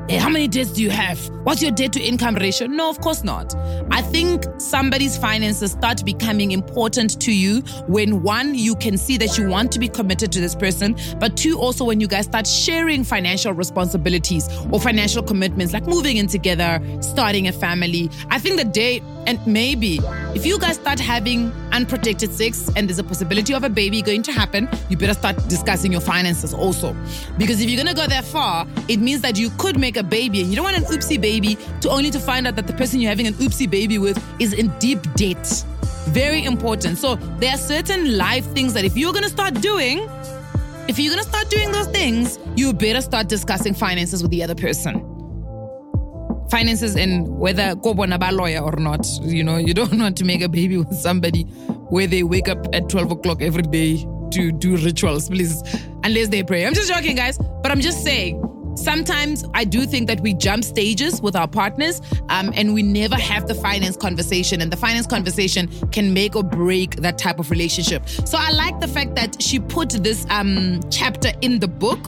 Uh, 0.10 0.18
how 0.18 0.28
many 0.28 0.48
debts 0.48 0.72
do 0.72 0.82
you 0.82 0.90
have? 0.90 1.20
What's 1.44 1.62
your 1.62 1.70
debt 1.70 1.94
to 1.94 2.02
income 2.02 2.34
ratio? 2.34 2.66
No, 2.66 2.90
of 2.90 3.00
course 3.00 3.24
not. 3.24 3.54
I 3.92 4.02
think 4.02 4.44
somebody's 4.58 5.16
finances 5.16 5.72
start 5.72 6.04
becoming 6.04 6.52
important 6.52 7.22
to 7.22 7.32
you 7.32 7.62
when 7.88 8.24
one, 8.24 8.56
you 8.56 8.76
can 8.76 8.98
see 8.98 9.18
that 9.18 9.38
you 9.38 9.48
want 9.48 9.72
to 9.74 9.80
be 9.80 9.88
committed 9.88 10.32
to 10.32 10.42
this 10.42 10.56
person, 10.56 10.96
but 11.20 11.38
two, 11.38 11.60
also 11.60 11.86
when 11.86 12.00
you 12.02 12.08
guys 12.08 12.26
start 12.26 12.48
sharing 12.48 13.04
financial 13.04 13.54
responsibilities 13.54 14.50
or 14.72 14.80
financial 14.80 15.22
commitments, 15.22 15.74
like 15.74 15.86
moving 15.86 16.18
in 16.18 16.26
together, 16.26 16.82
starting 17.02 17.48
a 17.48 17.52
family. 17.52 18.10
I 18.32 18.40
think 18.40 18.58
the 18.58 18.66
day, 18.66 19.04
and 19.28 19.40
maybe 19.46 20.00
if 20.34 20.44
you 20.44 20.58
guys 20.58 20.76
start 20.76 21.00
having 21.00 21.52
unprotected 21.72 22.32
sex 22.34 22.68
and 22.76 22.90
there's 22.90 22.98
a 22.98 23.04
possibility 23.04 23.54
of 23.54 23.64
a 23.64 23.70
baby 23.70 24.02
going 24.02 24.24
to 24.24 24.32
happen, 24.32 24.68
you 24.90 24.98
better 24.98 25.14
start 25.14 25.36
discussing 25.48 25.92
your 25.92 26.02
finances 26.02 26.52
also. 26.52 26.96
Because 27.38 27.62
if 27.62 27.70
you're 27.70 27.78
gonna 27.78 27.96
go 27.96 28.08
that 28.08 28.24
far, 28.24 28.68
it 28.88 28.98
means 29.00 29.22
that 29.22 29.38
you 29.38 29.52
could 29.52 29.80
make 29.80 29.98
a 30.00 30.04
baby 30.04 30.42
and 30.42 30.50
you 30.50 30.56
don't 30.56 30.64
want 30.64 30.78
an 30.78 30.86
oopsie 30.86 31.20
baby 31.22 31.58
to 31.82 31.90
only 31.90 32.10
to 32.12 32.20
find 32.20 32.48
out 32.48 32.56
that 32.56 32.68
the 32.68 32.74
person 32.74 33.00
you're 33.00 33.10
having 33.10 33.28
an 33.28 33.34
oopsie 33.36 33.70
baby 33.70 33.98
with 33.98 34.18
is 34.42 34.54
in 34.54 34.70
deep 34.80 35.00
debt. 35.14 35.66
Very 36.08 36.44
important. 36.44 36.98
So 36.98 37.16
there 37.40 37.54
are 37.54 37.58
certain 37.58 38.18
life 38.18 38.46
things 38.54 38.74
that 38.74 38.86
if 38.86 38.98
you're 38.98 39.14
gonna 39.14 39.30
start 39.30 39.62
doing, 39.62 40.10
if 40.88 40.98
you're 40.98 41.12
gonna 41.12 41.24
start 41.24 41.50
doing 41.50 41.72
those 41.72 41.88
things, 41.88 42.40
you 42.56 42.74
better 42.74 43.02
start 43.02 43.28
discussing 43.28 43.74
finances 43.74 44.24
with 44.24 44.32
the 44.32 44.42
other 44.44 44.56
person 44.56 45.06
finances 46.50 46.96
and 46.96 47.28
whether 47.38 47.76
kobona 47.76 48.20
ba 48.20 48.32
lawyer 48.32 48.60
or 48.60 48.76
not. 48.78 49.06
You 49.22 49.44
know, 49.44 49.58
you 49.58 49.74
don't 49.74 50.00
want 50.00 50.18
to 50.18 50.26
make 50.26 50.42
a 50.42 50.50
baby 50.50 50.78
with 50.78 50.94
somebody 50.94 51.44
where 51.90 52.08
they 52.08 52.24
wake 52.24 52.50
up 52.50 52.66
at 52.74 52.90
12 52.90 53.12
o'clock 53.12 53.42
every 53.42 53.64
day 53.64 53.98
to 54.32 54.52
do 54.52 54.78
rituals, 54.78 55.30
please. 55.30 55.62
Unless 56.04 56.30
they 56.30 56.44
pray. 56.44 56.66
I'm 56.66 56.74
just 56.74 56.92
joking, 56.92 57.16
guys. 57.16 57.38
But 57.38 57.72
I'm 57.72 57.82
just 57.82 58.04
saying, 58.04 58.42
sometimes 58.80 59.46
I 59.54 59.66
do 59.66 59.86
think 59.86 60.08
that 60.08 60.22
we 60.22 60.34
jump 60.34 60.64
stages 60.64 61.22
with 61.22 61.36
our 61.36 61.48
partners 61.48 62.02
um, 62.30 62.52
and 62.56 62.74
we 62.74 62.82
never 62.82 63.16
have 63.16 63.48
the 63.48 63.56
finance 63.56 63.98
conversation. 63.98 64.62
And 64.62 64.72
the 64.72 64.78
finance 64.78 65.08
conversation 65.08 65.68
can 65.92 66.14
make 66.14 66.36
or 66.36 66.44
break 66.44 66.98
that 66.98 67.18
type 67.18 67.40
of 67.40 67.52
relationship. 67.52 68.08
So 68.08 68.38
I 68.40 68.52
like 68.52 68.80
the 68.80 68.88
fact 68.88 69.16
that 69.16 69.42
she 69.42 69.60
put 69.60 69.90
this 69.90 70.26
um, 70.30 70.80
chapter 70.90 71.32
in 71.42 71.60
the 71.60 71.68
book 71.68 72.00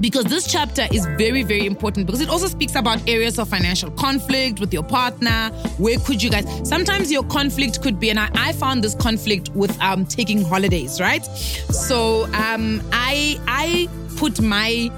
because 0.00 0.24
this 0.26 0.46
chapter 0.46 0.86
is 0.92 1.06
very 1.16 1.42
very 1.42 1.66
important 1.66 2.06
because 2.06 2.20
it 2.20 2.28
also 2.28 2.46
speaks 2.46 2.76
about 2.76 3.00
areas 3.08 3.38
of 3.38 3.48
financial 3.48 3.90
conflict 3.92 4.60
with 4.60 4.72
your 4.72 4.82
partner 4.82 5.50
where 5.78 5.98
could 5.98 6.22
you 6.22 6.30
guys 6.30 6.44
sometimes 6.68 7.10
your 7.10 7.24
conflict 7.24 7.82
could 7.82 7.98
be 7.98 8.10
and 8.10 8.18
i, 8.20 8.28
I 8.34 8.52
found 8.52 8.84
this 8.84 8.94
conflict 8.94 9.48
with 9.54 9.76
um, 9.80 10.04
taking 10.06 10.44
holidays 10.44 11.00
right 11.00 11.24
so 11.24 12.24
um, 12.34 12.80
i 12.92 13.40
i 13.48 13.88
put 14.16 14.40
my 14.40 14.90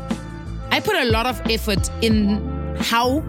i 0.70 0.80
put 0.80 0.96
a 0.96 1.04
lot 1.04 1.26
of 1.26 1.40
effort 1.50 1.90
in 2.02 2.40
how 2.78 3.22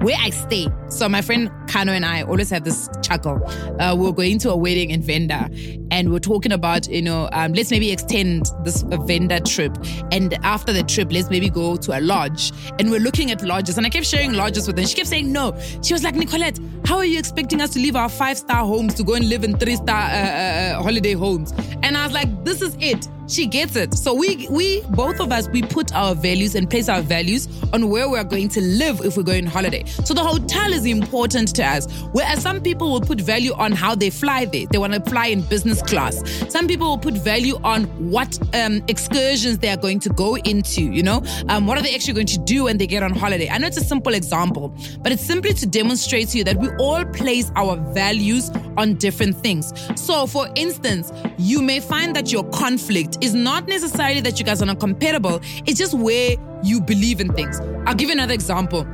where 0.00 0.16
I 0.20 0.30
stay. 0.30 0.68
So 0.88 1.08
my 1.08 1.20
friend 1.20 1.50
Kano 1.68 1.92
and 1.92 2.04
I 2.04 2.22
always 2.22 2.48
have 2.50 2.64
this 2.64 2.88
chuckle. 3.02 3.42
Uh, 3.80 3.94
we 3.96 4.08
are 4.08 4.12
going 4.12 4.38
to 4.38 4.50
a 4.50 4.56
wedding 4.56 4.90
in 4.90 5.02
Venda, 5.02 5.50
and 5.90 6.12
we're 6.12 6.20
talking 6.20 6.52
about, 6.52 6.88
you 6.88 7.02
know, 7.02 7.28
um, 7.32 7.52
let's 7.54 7.70
maybe 7.70 7.90
extend 7.90 8.50
this 8.64 8.82
Venda 8.82 9.40
trip, 9.40 9.76
and 10.12 10.34
after 10.44 10.72
the 10.72 10.84
trip, 10.84 11.10
let's 11.10 11.28
maybe 11.28 11.50
go 11.50 11.76
to 11.76 11.98
a 11.98 12.00
lodge. 12.00 12.52
And 12.78 12.90
we're 12.90 13.00
looking 13.00 13.30
at 13.30 13.42
lodges, 13.42 13.76
and 13.76 13.86
I 13.86 13.90
kept 13.90 14.06
sharing 14.06 14.34
lodges 14.34 14.66
with 14.66 14.78
her. 14.78 14.86
She 14.86 14.94
kept 14.94 15.08
saying 15.08 15.30
no. 15.30 15.58
She 15.82 15.92
was 15.92 16.04
like, 16.04 16.14
Nicolette, 16.14 16.58
how 16.84 16.98
are 16.98 17.04
you 17.04 17.18
expecting 17.18 17.60
us 17.60 17.70
to 17.70 17.80
leave 17.80 17.96
our 17.96 18.08
five 18.08 18.38
star 18.38 18.64
homes 18.64 18.94
to 18.94 19.02
go 19.02 19.14
and 19.14 19.28
live 19.28 19.42
in 19.42 19.58
three 19.58 19.76
star 19.76 20.02
uh, 20.02 20.14
uh, 20.14 20.78
uh, 20.78 20.82
holiday 20.82 21.12
homes? 21.14 21.52
And 21.82 21.96
I 21.96 22.04
was 22.04 22.12
like, 22.14 22.44
this 22.44 22.62
is 22.62 22.76
it. 22.80 23.08
She 23.28 23.46
gets 23.46 23.74
it. 23.74 23.92
So 23.92 24.14
we 24.14 24.46
we 24.48 24.82
both 24.90 25.18
of 25.18 25.32
us 25.32 25.48
we 25.48 25.60
put 25.60 25.92
our 25.92 26.14
values 26.14 26.54
and 26.54 26.70
place 26.70 26.88
our 26.88 27.02
values 27.02 27.48
on 27.72 27.88
where 27.88 28.08
we're 28.08 28.22
going 28.22 28.48
to 28.50 28.60
live 28.60 29.00
if 29.00 29.16
we're 29.16 29.24
going 29.24 29.46
holiday. 29.46 29.84
So 29.84 30.14
the 30.14 30.22
hotel 30.22 30.72
is 30.76 30.86
important 30.86 31.54
to 31.56 31.64
us. 31.64 31.90
Whereas 32.12 32.42
some 32.42 32.60
people 32.60 32.90
will 32.90 33.00
put 33.00 33.20
value 33.20 33.52
on 33.54 33.72
how 33.72 33.94
they 33.94 34.10
fly 34.10 34.44
there. 34.44 34.66
They 34.70 34.78
want 34.78 34.92
to 34.92 35.00
fly 35.10 35.26
in 35.26 35.42
business 35.42 35.82
class. 35.82 36.22
Some 36.48 36.66
people 36.68 36.88
will 36.88 36.98
put 36.98 37.14
value 37.14 37.56
on 37.64 37.84
what 38.10 38.38
um, 38.54 38.82
excursions 38.88 39.58
they 39.58 39.68
are 39.68 39.76
going 39.76 40.00
to 40.00 40.08
go 40.10 40.36
into. 40.36 40.82
You 40.82 41.02
know, 41.02 41.22
um, 41.48 41.66
what 41.66 41.78
are 41.78 41.82
they 41.82 41.94
actually 41.94 42.14
going 42.14 42.26
to 42.28 42.38
do 42.38 42.64
when 42.64 42.78
they 42.78 42.86
get 42.86 43.02
on 43.02 43.12
holiday? 43.12 43.48
I 43.48 43.58
know 43.58 43.66
it's 43.66 43.76
a 43.76 43.84
simple 43.84 44.14
example, 44.14 44.74
but 45.02 45.12
it's 45.12 45.22
simply 45.22 45.52
to 45.54 45.66
demonstrate 45.66 46.28
to 46.28 46.38
you 46.38 46.44
that 46.44 46.56
we 46.56 46.68
all 46.78 47.04
place 47.06 47.50
our 47.56 47.76
values 47.92 48.50
on 48.76 48.94
different 48.94 49.36
things. 49.36 49.72
So, 49.96 50.26
for 50.26 50.48
instance, 50.54 51.12
you 51.38 51.62
may 51.62 51.80
find 51.80 52.14
that 52.14 52.30
your 52.30 52.44
conflict 52.50 53.18
is 53.22 53.34
not 53.34 53.66
necessarily 53.66 54.20
that 54.20 54.38
you 54.38 54.44
guys 54.44 54.62
are 54.62 54.66
not 54.66 54.80
compatible, 54.80 55.40
it's 55.66 55.78
just 55.78 55.94
where 55.94 56.36
you 56.62 56.80
believe 56.80 57.20
in 57.20 57.32
things. 57.32 57.60
I'll 57.86 57.94
give 57.94 58.08
you 58.08 58.14
another 58.14 58.34
example. 58.34 58.86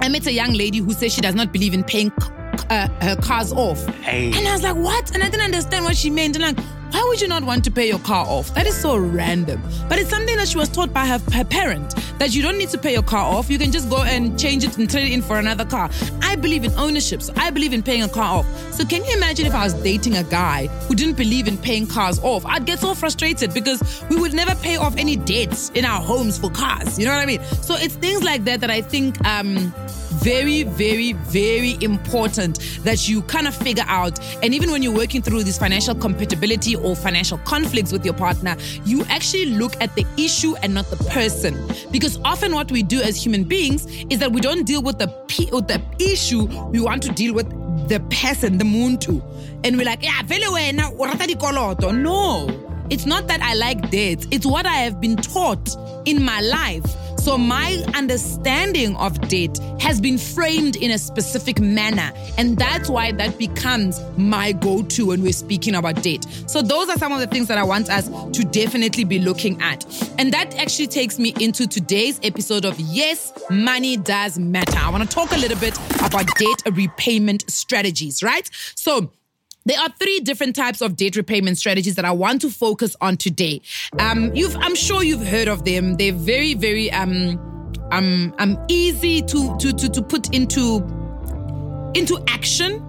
I 0.00 0.08
met 0.08 0.26
a 0.26 0.32
young 0.32 0.52
lady 0.52 0.78
who 0.78 0.92
says 0.92 1.12
she 1.12 1.20
does 1.20 1.34
not 1.34 1.52
believe 1.52 1.74
in 1.74 1.84
paying 1.84 2.12
uh, 2.70 2.88
her 3.00 3.16
cars 3.16 3.52
off. 3.52 3.84
Hey. 4.02 4.32
And 4.34 4.46
I 4.46 4.52
was 4.52 4.62
like, 4.62 4.76
what? 4.76 5.14
And 5.14 5.22
I 5.22 5.28
didn't 5.28 5.44
understand 5.44 5.84
what 5.84 5.96
she 5.96 6.10
meant. 6.10 6.36
And 6.36 6.56
like, 6.56 6.66
why 6.90 7.04
would 7.08 7.20
you 7.20 7.28
not 7.28 7.44
want 7.44 7.64
to 7.64 7.70
pay 7.70 7.88
your 7.88 7.98
car 7.98 8.26
off? 8.26 8.54
That 8.54 8.66
is 8.66 8.76
so 8.76 8.96
random. 8.96 9.62
But 9.88 9.98
it's 9.98 10.10
something 10.10 10.36
that 10.36 10.48
she 10.48 10.58
was 10.58 10.68
taught 10.68 10.92
by 10.92 11.06
her, 11.06 11.20
her 11.32 11.44
parent 11.44 11.94
that 12.18 12.34
you 12.34 12.42
don't 12.42 12.58
need 12.58 12.70
to 12.70 12.78
pay 12.78 12.92
your 12.92 13.02
car 13.02 13.24
off. 13.34 13.50
You 13.50 13.58
can 13.58 13.72
just 13.72 13.90
go 13.90 14.02
and 14.02 14.38
change 14.38 14.64
it 14.64 14.78
and 14.78 14.88
trade 14.90 15.10
it 15.10 15.14
in 15.14 15.22
for 15.22 15.38
another 15.38 15.64
car. 15.64 15.90
I 16.22 16.36
believe 16.36 16.64
in 16.64 16.72
ownership, 16.72 17.22
so 17.22 17.32
I 17.36 17.50
believe 17.50 17.72
in 17.72 17.82
paying 17.82 18.02
a 18.02 18.08
car 18.08 18.38
off. 18.38 18.72
So 18.72 18.84
can 18.84 19.04
you 19.04 19.14
imagine 19.16 19.46
if 19.46 19.54
I 19.54 19.64
was 19.64 19.74
dating 19.74 20.16
a 20.16 20.24
guy 20.24 20.66
who 20.88 20.94
didn't 20.94 21.16
believe 21.16 21.48
in 21.48 21.58
paying 21.58 21.86
cars 21.86 22.18
off? 22.22 22.44
I'd 22.46 22.66
get 22.66 22.78
so 22.78 22.94
frustrated 22.94 23.52
because 23.52 24.04
we 24.08 24.16
would 24.16 24.32
never 24.32 24.54
pay 24.56 24.76
off 24.76 24.96
any 24.96 25.16
debts 25.16 25.70
in 25.70 25.84
our 25.84 26.00
homes 26.00 26.38
for 26.38 26.50
cars. 26.50 26.98
You 26.98 27.06
know 27.06 27.12
what 27.12 27.20
I 27.20 27.26
mean? 27.26 27.42
So 27.62 27.74
it's 27.74 27.94
things 27.96 28.22
like 28.22 28.44
that 28.44 28.60
that 28.60 28.70
I 28.70 28.80
think 28.80 29.22
um, 29.26 29.72
very, 30.22 30.64
very, 30.64 31.12
very 31.12 31.76
important 31.80 32.58
that 32.82 33.08
you 33.08 33.22
kind 33.22 33.46
of 33.46 33.54
figure 33.54 33.84
out. 33.86 34.18
And 34.42 34.54
even 34.54 34.70
when 34.70 34.82
you're 34.82 34.96
working 34.96 35.22
through 35.22 35.44
this 35.44 35.58
financial 35.58 35.94
compatibility 35.94 36.76
or 36.76 36.96
financial 36.96 37.38
conflicts 37.38 37.92
with 37.92 38.04
your 38.04 38.14
partner, 38.14 38.56
you 38.84 39.04
actually 39.04 39.46
look 39.46 39.80
at 39.80 39.94
the 39.94 40.06
issue 40.16 40.56
and 40.62 40.74
not 40.74 40.86
the 40.86 40.96
person. 41.10 41.56
Because 41.90 42.18
often 42.24 42.54
what 42.54 42.70
we 42.70 42.82
do 42.82 43.00
as 43.00 43.22
human 43.22 43.44
beings 43.44 43.86
is 44.10 44.18
that 44.18 44.32
we 44.32 44.40
don't 44.40 44.64
deal 44.64 44.82
with 44.82 44.98
the, 44.98 45.08
p- 45.28 45.48
with 45.52 45.68
the 45.68 45.82
issue, 45.98 46.46
we 46.70 46.80
want 46.80 47.02
to 47.02 47.12
deal 47.12 47.34
with 47.34 47.48
the 47.88 48.00
person, 48.10 48.58
the 48.58 48.64
muntu. 48.64 49.22
And 49.64 49.76
we're 49.76 49.84
like, 49.86 50.02
yeah, 50.02 50.22
now 50.72 50.90
no. 51.90 52.62
It's 52.88 53.04
not 53.04 53.26
that 53.26 53.42
I 53.42 53.54
like 53.54 53.90
dates, 53.90 54.26
it's 54.30 54.46
what 54.46 54.64
I 54.64 54.74
have 54.76 55.00
been 55.00 55.16
taught 55.16 55.76
in 56.04 56.22
my 56.22 56.40
life 56.40 56.84
so 57.26 57.36
my 57.36 57.84
understanding 57.96 58.94
of 58.94 59.20
debt 59.26 59.58
has 59.80 60.00
been 60.00 60.16
framed 60.16 60.76
in 60.76 60.92
a 60.92 60.98
specific 60.98 61.58
manner. 61.58 62.12
And 62.38 62.56
that's 62.56 62.88
why 62.88 63.10
that 63.10 63.36
becomes 63.36 64.00
my 64.16 64.52
go 64.52 64.84
to 64.84 65.06
when 65.06 65.22
we're 65.22 65.32
speaking 65.32 65.74
about 65.74 66.04
debt. 66.04 66.24
So 66.46 66.62
those 66.62 66.88
are 66.88 66.96
some 66.96 67.10
of 67.10 67.18
the 67.18 67.26
things 67.26 67.48
that 67.48 67.58
I 67.58 67.64
want 67.64 67.90
us 67.90 68.08
to 68.30 68.44
definitely 68.44 69.02
be 69.02 69.18
looking 69.18 69.60
at. 69.60 69.84
And 70.20 70.32
that 70.32 70.54
actually 70.56 70.86
takes 70.86 71.18
me 71.18 71.34
into 71.40 71.66
today's 71.66 72.20
episode 72.22 72.64
of 72.64 72.78
Yes, 72.78 73.32
Money 73.50 73.96
Does 73.96 74.38
Matter. 74.38 74.78
I 74.78 74.88
want 74.90 75.02
to 75.02 75.08
talk 75.08 75.32
a 75.32 75.36
little 75.36 75.58
bit 75.58 75.76
about 76.06 76.28
debt 76.38 76.76
repayment 76.76 77.50
strategies, 77.50 78.22
right? 78.22 78.48
So 78.76 79.10
there 79.66 79.78
are 79.80 79.90
three 79.98 80.20
different 80.20 80.56
types 80.56 80.80
of 80.80 80.96
debt 80.96 81.16
repayment 81.16 81.58
strategies 81.58 81.96
that 81.96 82.04
I 82.04 82.12
want 82.12 82.40
to 82.42 82.50
focus 82.50 82.96
on 83.00 83.16
today. 83.16 83.60
Um, 83.98 84.32
I'm 84.60 84.74
sure 84.74 85.02
you've 85.02 85.26
heard 85.26 85.48
of 85.48 85.64
them. 85.64 85.96
They're 85.96 86.12
very, 86.12 86.54
very 86.54 86.90
um, 86.92 87.38
um, 87.90 88.34
um, 88.38 88.58
easy 88.68 89.22
to, 89.22 89.56
to, 89.58 89.72
to, 89.72 89.88
to 89.88 90.02
put 90.02 90.34
into, 90.34 90.76
into 91.94 92.22
action. 92.28 92.82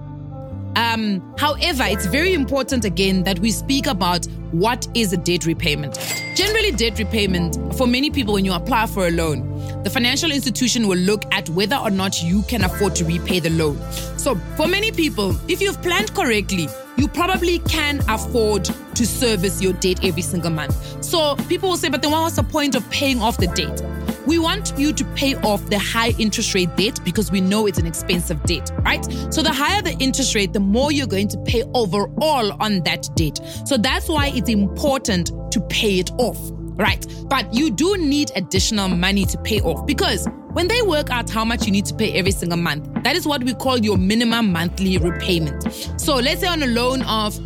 Um, 0.76 1.36
however, 1.40 1.84
it's 1.88 2.06
very 2.06 2.34
important 2.34 2.86
again 2.86 3.24
that 3.24 3.40
we 3.40 3.50
speak 3.50 3.88
about 3.88 4.28
what 4.52 4.88
is 4.94 5.12
a 5.12 5.18
debt 5.18 5.48
repayment. 5.48 5.98
Generally, 6.36 6.74
debt 6.74 7.00
repayment, 7.00 7.58
for 7.76 7.88
many 7.88 8.12
people, 8.12 8.36
when 8.36 8.46
you 8.46 8.54
apply 8.54 8.86
for 8.86 9.08
a 9.08 9.12
loan, 9.12 9.57
the 9.88 9.94
financial 9.94 10.34
institution 10.34 10.86
will 10.86 10.98
look 10.98 11.24
at 11.32 11.48
whether 11.52 11.78
or 11.78 11.90
not 11.90 12.22
you 12.22 12.42
can 12.42 12.66
afford 12.66 12.94
to 12.94 13.06
repay 13.06 13.40
the 13.40 13.50
loan. 13.52 13.80
So, 14.18 14.36
for 14.58 14.68
many 14.68 14.92
people, 14.92 15.34
if 15.48 15.62
you've 15.62 15.82
planned 15.82 16.14
correctly, 16.14 16.68
you 16.98 17.08
probably 17.08 17.60
can 17.60 18.02
afford 18.10 18.66
to 18.66 19.08
service 19.08 19.62
your 19.62 19.72
debt 19.72 20.04
every 20.04 20.24
single 20.24 20.52
month. 20.52 20.76
So, 21.02 21.38
people 21.48 21.70
will 21.70 21.78
say, 21.78 21.88
but 21.88 22.02
then 22.02 22.12
what's 22.12 22.36
the 22.36 22.44
point 22.44 22.76
of 22.76 22.90
paying 22.90 23.22
off 23.22 23.38
the 23.38 23.48
debt? 23.48 23.82
We 24.26 24.40
want 24.40 24.74
you 24.78 24.92
to 24.92 25.06
pay 25.16 25.36
off 25.36 25.66
the 25.70 25.80
high 25.80 26.14
interest 26.20 26.54
rate 26.54 26.76
debt 26.76 27.00
because 27.06 27.32
we 27.32 27.40
know 27.40 27.66
it's 27.66 27.80
an 27.80 27.88
expensive 27.88 28.44
debt, 28.44 28.70
right? 28.82 29.06
So 29.34 29.42
the 29.42 29.54
higher 29.54 29.82
the 29.82 29.96
interest 30.00 30.36
rate, 30.36 30.52
the 30.52 30.60
more 30.60 30.92
you're 30.92 31.08
going 31.08 31.30
to 31.30 31.38
pay 31.46 31.64
overall 31.74 32.62
on 32.62 32.82
that 32.82 33.08
debt. 33.16 33.40
So 33.66 33.78
that's 33.78 34.10
why 34.10 34.34
it's 34.36 34.50
important 34.50 35.32
to 35.54 35.62
pay 35.70 36.00
it 36.00 36.12
off. 36.18 36.57
Right. 36.78 37.06
But 37.28 37.54
you 37.54 37.72
do 37.72 37.98
need 37.98 38.32
additional 38.36 38.88
money 38.88 39.26
to 39.26 39.38
pay 39.40 39.60
off 39.62 39.86
because 39.86 40.28
when 40.54 40.68
they 40.68 40.82
work 40.82 41.10
out 41.10 41.30
how 41.30 41.44
much 41.44 41.66
you 41.66 41.72
need 41.72 41.86
to 41.86 41.94
pay 41.94 42.14
every 42.14 42.32
single 42.32 42.58
month, 42.58 43.04
that 43.04 43.16
is 43.16 43.28
what 43.28 43.44
we 43.44 43.54
call 43.54 43.78
your 43.78 43.98
minimum 43.98 44.52
monthly 44.52 44.98
repayment. 44.98 45.64
So 46.00 46.16
let's 46.16 46.42
say 46.42 46.48
on 46.48 46.64
a 46.64 46.68
loan 46.68 47.02
of 47.04 47.38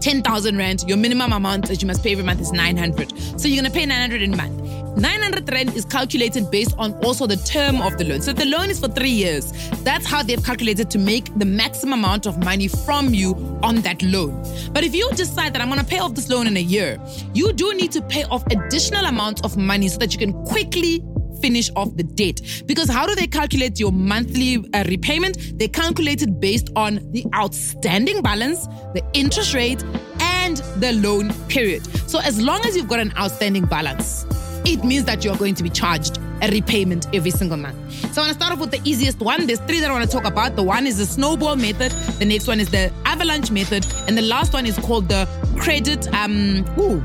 10,000 0.00 0.56
rand, 0.56 0.84
your 0.86 0.96
minimum 0.96 1.32
amount 1.32 1.68
that 1.68 1.82
you 1.82 1.86
must 1.86 2.02
pay 2.02 2.12
every 2.12 2.24
month 2.24 2.40
is 2.40 2.52
900. 2.52 3.40
So 3.40 3.48
you're 3.48 3.60
going 3.60 3.70
to 3.70 3.78
pay 3.78 3.86
900 3.86 4.22
in 4.22 4.32
a 4.32 4.36
month. 4.36 4.69
900 4.96 5.50
rand 5.52 5.74
is 5.74 5.84
calculated 5.84 6.50
based 6.50 6.74
on 6.78 6.92
also 7.04 7.26
the 7.26 7.36
term 7.36 7.80
of 7.80 7.96
the 7.98 8.04
loan. 8.04 8.20
So 8.20 8.32
the 8.32 8.46
loan 8.46 8.70
is 8.70 8.80
for 8.80 8.88
three 8.88 9.10
years, 9.10 9.52
that's 9.82 10.06
how 10.06 10.22
they've 10.22 10.42
calculated 10.42 10.90
to 10.90 10.98
make 10.98 11.32
the 11.38 11.44
maximum 11.44 12.00
amount 12.00 12.26
of 12.26 12.42
money 12.44 12.68
from 12.68 13.14
you 13.14 13.34
on 13.62 13.76
that 13.82 14.02
loan. 14.02 14.42
But 14.72 14.84
if 14.84 14.94
you 14.94 15.08
decide 15.10 15.52
that 15.54 15.62
I'm 15.62 15.68
going 15.68 15.80
to 15.80 15.86
pay 15.86 15.98
off 15.98 16.14
this 16.14 16.28
loan 16.28 16.46
in 16.46 16.56
a 16.56 16.62
year, 16.62 16.98
you 17.34 17.52
do 17.52 17.74
need 17.74 17.92
to 17.92 18.02
pay 18.02 18.24
off 18.24 18.44
additional 18.50 19.06
amounts 19.06 19.42
of 19.42 19.56
money 19.56 19.88
so 19.88 19.98
that 19.98 20.12
you 20.12 20.18
can 20.18 20.32
quickly 20.44 21.02
finish 21.40 21.70
off 21.76 21.94
the 21.96 22.02
debt. 22.02 22.40
Because 22.66 22.88
how 22.88 23.06
do 23.06 23.14
they 23.14 23.26
calculate 23.26 23.78
your 23.80 23.92
monthly 23.92 24.58
uh, 24.74 24.84
repayment? 24.88 25.58
They 25.58 25.68
calculate 25.68 26.22
it 26.22 26.40
based 26.40 26.70
on 26.76 27.00
the 27.12 27.24
outstanding 27.34 28.22
balance, 28.22 28.66
the 28.94 29.02
interest 29.14 29.54
rate, 29.54 29.82
and 30.20 30.58
the 30.76 30.92
loan 30.92 31.32
period. 31.48 31.84
So 32.08 32.18
as 32.20 32.40
long 32.40 32.64
as 32.66 32.76
you've 32.76 32.88
got 32.88 33.00
an 33.00 33.12
outstanding 33.16 33.64
balance, 33.64 34.26
it 34.64 34.84
means 34.84 35.04
that 35.04 35.24
you're 35.24 35.36
going 35.36 35.54
to 35.54 35.62
be 35.62 35.70
charged 35.70 36.18
a 36.42 36.50
repayment 36.50 37.06
every 37.14 37.30
single 37.30 37.56
month. 37.56 37.76
So 38.14 38.22
I 38.22 38.26
want 38.26 38.28
to 38.28 38.34
start 38.34 38.52
off 38.52 38.60
with 38.60 38.70
the 38.70 38.80
easiest 38.84 39.20
one. 39.20 39.46
There's 39.46 39.60
three 39.60 39.80
that 39.80 39.90
I 39.90 39.92
want 39.92 40.08
to 40.08 40.16
talk 40.16 40.24
about. 40.24 40.56
The 40.56 40.62
one 40.62 40.86
is 40.86 40.98
the 40.98 41.06
snowball 41.06 41.56
method, 41.56 41.92
the 42.18 42.24
next 42.24 42.46
one 42.46 42.60
is 42.60 42.70
the 42.70 42.92
avalanche 43.04 43.50
method, 43.50 43.86
and 44.08 44.16
the 44.16 44.22
last 44.22 44.52
one 44.52 44.66
is 44.66 44.78
called 44.78 45.08
the 45.08 45.28
credit 45.58 46.12
um 46.14 46.64
ooh 46.78 47.02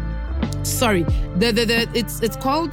sorry. 0.65 1.03
The 1.37 1.51
the, 1.51 1.65
the 1.65 1.89
it's 1.93 2.21
it's 2.21 2.35
called 2.35 2.71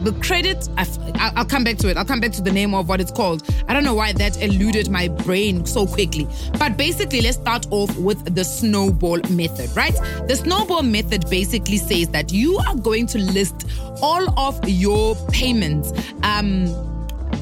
the 0.00 0.12
credit, 0.20 0.68
i 0.76 1.32
will 1.36 1.44
come 1.44 1.64
back 1.64 1.76
to 1.78 1.88
it. 1.88 1.96
I'll 1.96 2.04
come 2.04 2.20
back 2.20 2.32
to 2.32 2.42
the 2.42 2.52
name 2.52 2.74
of 2.74 2.88
what 2.88 3.00
it's 3.00 3.10
called. 3.10 3.42
I 3.66 3.72
don't 3.72 3.84
know 3.84 3.94
why 3.94 4.12
that 4.12 4.40
eluded 4.40 4.90
my 4.90 5.08
brain 5.08 5.66
so 5.66 5.86
quickly. 5.86 6.26
But 6.58 6.76
basically, 6.76 7.20
let's 7.20 7.36
start 7.36 7.66
off 7.70 7.96
with 7.98 8.34
the 8.34 8.44
snowball 8.44 9.20
method, 9.30 9.74
right? 9.76 9.94
The 10.26 10.36
snowball 10.36 10.82
method 10.82 11.28
basically 11.28 11.78
says 11.78 12.08
that 12.10 12.32
you 12.32 12.58
are 12.58 12.76
going 12.76 13.06
to 13.08 13.18
list 13.18 13.66
all 14.00 14.38
of 14.38 14.66
your 14.68 15.16
payments, 15.30 15.92
um, 16.22 16.66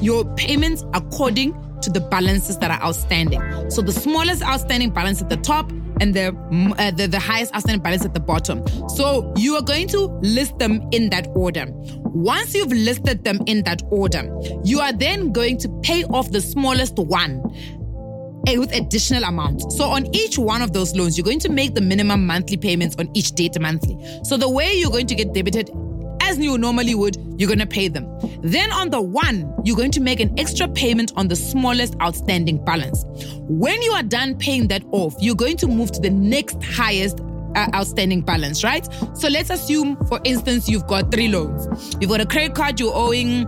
your 0.01 0.25
payments 0.35 0.83
according 0.93 1.55
to 1.81 1.89
the 1.89 1.99
balances 1.99 2.57
that 2.59 2.71
are 2.71 2.81
outstanding. 2.81 3.69
So 3.69 3.81
the 3.81 3.91
smallest 3.91 4.41
outstanding 4.43 4.89
balance 4.89 5.21
at 5.21 5.29
the 5.29 5.37
top 5.37 5.71
and 5.99 6.13
the, 6.13 6.27
uh, 6.77 6.91
the, 6.91 7.07
the 7.07 7.19
highest 7.19 7.53
outstanding 7.53 7.81
balance 7.81 8.05
at 8.05 8.13
the 8.13 8.19
bottom. 8.19 8.63
So 8.89 9.33
you 9.37 9.55
are 9.55 9.61
going 9.61 9.87
to 9.89 10.05
list 10.21 10.57
them 10.59 10.87
in 10.91 11.09
that 11.09 11.27
order. 11.35 11.65
Once 11.69 12.53
you've 12.53 12.71
listed 12.71 13.23
them 13.23 13.39
in 13.45 13.63
that 13.63 13.81
order, 13.89 14.29
you 14.63 14.79
are 14.79 14.93
then 14.93 15.31
going 15.31 15.57
to 15.59 15.69
pay 15.83 16.03
off 16.05 16.31
the 16.31 16.41
smallest 16.41 16.97
one 16.97 17.41
eh, 18.47 18.57
with 18.57 18.73
additional 18.73 19.23
amounts. 19.23 19.77
So 19.77 19.85
on 19.85 20.13
each 20.15 20.37
one 20.37 20.61
of 20.61 20.73
those 20.73 20.95
loans, 20.95 21.17
you're 21.17 21.25
going 21.25 21.39
to 21.39 21.49
make 21.49 21.73
the 21.75 21.81
minimum 21.81 22.25
monthly 22.25 22.57
payments 22.57 22.95
on 22.97 23.09
each 23.13 23.31
date 23.31 23.59
monthly. 23.59 23.97
So 24.23 24.37
the 24.37 24.49
way 24.49 24.73
you're 24.73 24.91
going 24.91 25.07
to 25.07 25.15
get 25.15 25.33
debited 25.33 25.69
as 26.27 26.37
you 26.37 26.57
normally 26.57 26.93
would, 26.93 27.15
you're 27.37 27.47
going 27.47 27.59
to 27.59 27.65
pay 27.65 27.87
them. 27.87 28.05
Then 28.41 28.71
on 28.73 28.89
the 28.89 29.01
one, 29.01 29.53
you're 29.63 29.77
going 29.77 29.91
to 29.91 30.01
make 30.01 30.19
an 30.19 30.37
extra 30.37 30.67
payment 30.67 31.13
on 31.15 31.29
the 31.29 31.35
smallest 31.35 31.95
outstanding 32.01 32.63
balance. 32.63 33.05
When 33.47 33.81
you 33.81 33.91
are 33.93 34.03
done 34.03 34.37
paying 34.37 34.67
that 34.67 34.83
off, 34.91 35.15
you're 35.19 35.35
going 35.35 35.57
to 35.57 35.67
move 35.67 35.91
to 35.93 36.01
the 36.01 36.09
next 36.09 36.61
highest 36.61 37.21
uh, 37.55 37.67
outstanding 37.73 38.21
balance, 38.21 38.63
right? 38.63 38.87
So 39.13 39.29
let's 39.29 39.49
assume, 39.49 39.95
for 40.07 40.19
instance, 40.25 40.67
you've 40.67 40.85
got 40.87 41.11
three 41.11 41.29
loans. 41.29 41.95
You've 42.01 42.09
got 42.09 42.19
a 42.19 42.25
credit 42.25 42.55
card 42.55 42.79
you're 42.79 42.93
owing 42.93 43.47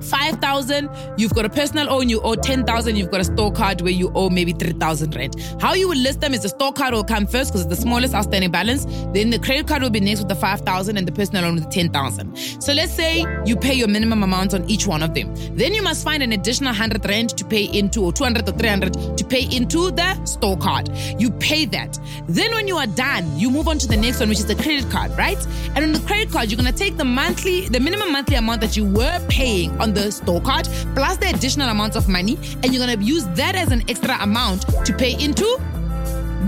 5,000, 0.00 0.88
you've 1.16 1.34
got 1.34 1.44
a 1.44 1.48
personal 1.48 1.86
loan, 1.86 2.08
you 2.08 2.20
owe 2.22 2.34
10,000, 2.34 2.96
you've 2.96 3.10
got 3.10 3.20
a 3.20 3.24
store 3.24 3.52
card 3.52 3.80
where 3.80 3.92
you 3.92 4.10
owe 4.14 4.30
maybe 4.30 4.52
3,000 4.52 5.14
rent. 5.14 5.36
How 5.60 5.74
you 5.74 5.88
will 5.88 5.98
list 5.98 6.20
them 6.20 6.34
is 6.34 6.42
the 6.42 6.48
store 6.48 6.72
card 6.72 6.94
will 6.94 7.04
come 7.04 7.26
first 7.26 7.52
because 7.52 7.62
it's 7.66 7.76
the 7.76 7.80
smallest 7.80 8.14
outstanding 8.14 8.50
balance. 8.50 8.84
Then 9.12 9.30
the 9.30 9.38
credit 9.38 9.66
card 9.66 9.82
will 9.82 9.90
be 9.90 10.00
next 10.00 10.20
with 10.20 10.28
the 10.28 10.34
5,000 10.34 10.96
and 10.96 11.06
the 11.06 11.12
personal 11.12 11.44
loan 11.44 11.54
with 11.54 11.64
the 11.64 11.70
10,000. 11.70 12.36
So 12.60 12.72
let's 12.72 12.92
say 12.92 13.24
you 13.44 13.56
pay 13.56 13.74
your 13.74 13.88
minimum 13.88 14.22
amount 14.22 14.54
on 14.54 14.68
each 14.68 14.86
one 14.86 15.02
of 15.02 15.14
them. 15.14 15.34
Then 15.56 15.74
you 15.74 15.82
must 15.82 16.04
find 16.04 16.22
an 16.22 16.32
additional 16.32 16.70
100 16.70 17.04
rent 17.08 17.36
to 17.38 17.44
pay 17.44 17.64
into 17.64 18.04
or 18.04 18.12
200 18.12 18.48
or 18.48 18.52
300 18.52 19.16
to 19.16 19.24
pay 19.24 19.48
into 19.54 19.90
the 19.90 20.24
store 20.24 20.56
card. 20.56 20.90
You 21.18 21.30
pay 21.30 21.64
that. 21.66 21.98
Then 22.28 22.52
when 22.52 22.68
you 22.68 22.76
are 22.76 22.86
done, 22.86 23.38
you 23.38 23.50
move 23.50 23.68
on 23.68 23.78
to 23.78 23.86
the 23.86 23.96
next 23.96 24.20
one, 24.20 24.28
which 24.28 24.38
is 24.38 24.46
the 24.46 24.54
credit 24.54 24.90
card, 24.90 25.10
right? 25.16 25.38
And 25.74 25.84
on 25.84 25.92
the 25.92 26.00
credit 26.00 26.30
card, 26.30 26.50
you're 26.50 26.60
going 26.60 26.72
to 26.72 26.78
take 26.78 26.96
the 26.96 27.04
monthly, 27.04 27.68
the 27.68 27.80
minimum 27.80 28.12
monthly 28.12 28.36
amount 28.36 28.60
that 28.60 28.76
you 28.76 28.84
were 28.84 29.20
paying 29.28 29.70
on 29.80 29.87
the 29.94 30.10
store 30.10 30.40
card 30.40 30.68
plus 30.94 31.16
the 31.18 31.28
additional 31.30 31.68
amount 31.68 31.96
of 31.96 32.08
money, 32.08 32.36
and 32.62 32.74
you're 32.74 32.84
gonna 32.84 33.02
use 33.02 33.26
that 33.28 33.54
as 33.54 33.70
an 33.70 33.82
extra 33.88 34.16
amount 34.20 34.62
to 34.84 34.92
pay 34.94 35.12
into 35.12 35.58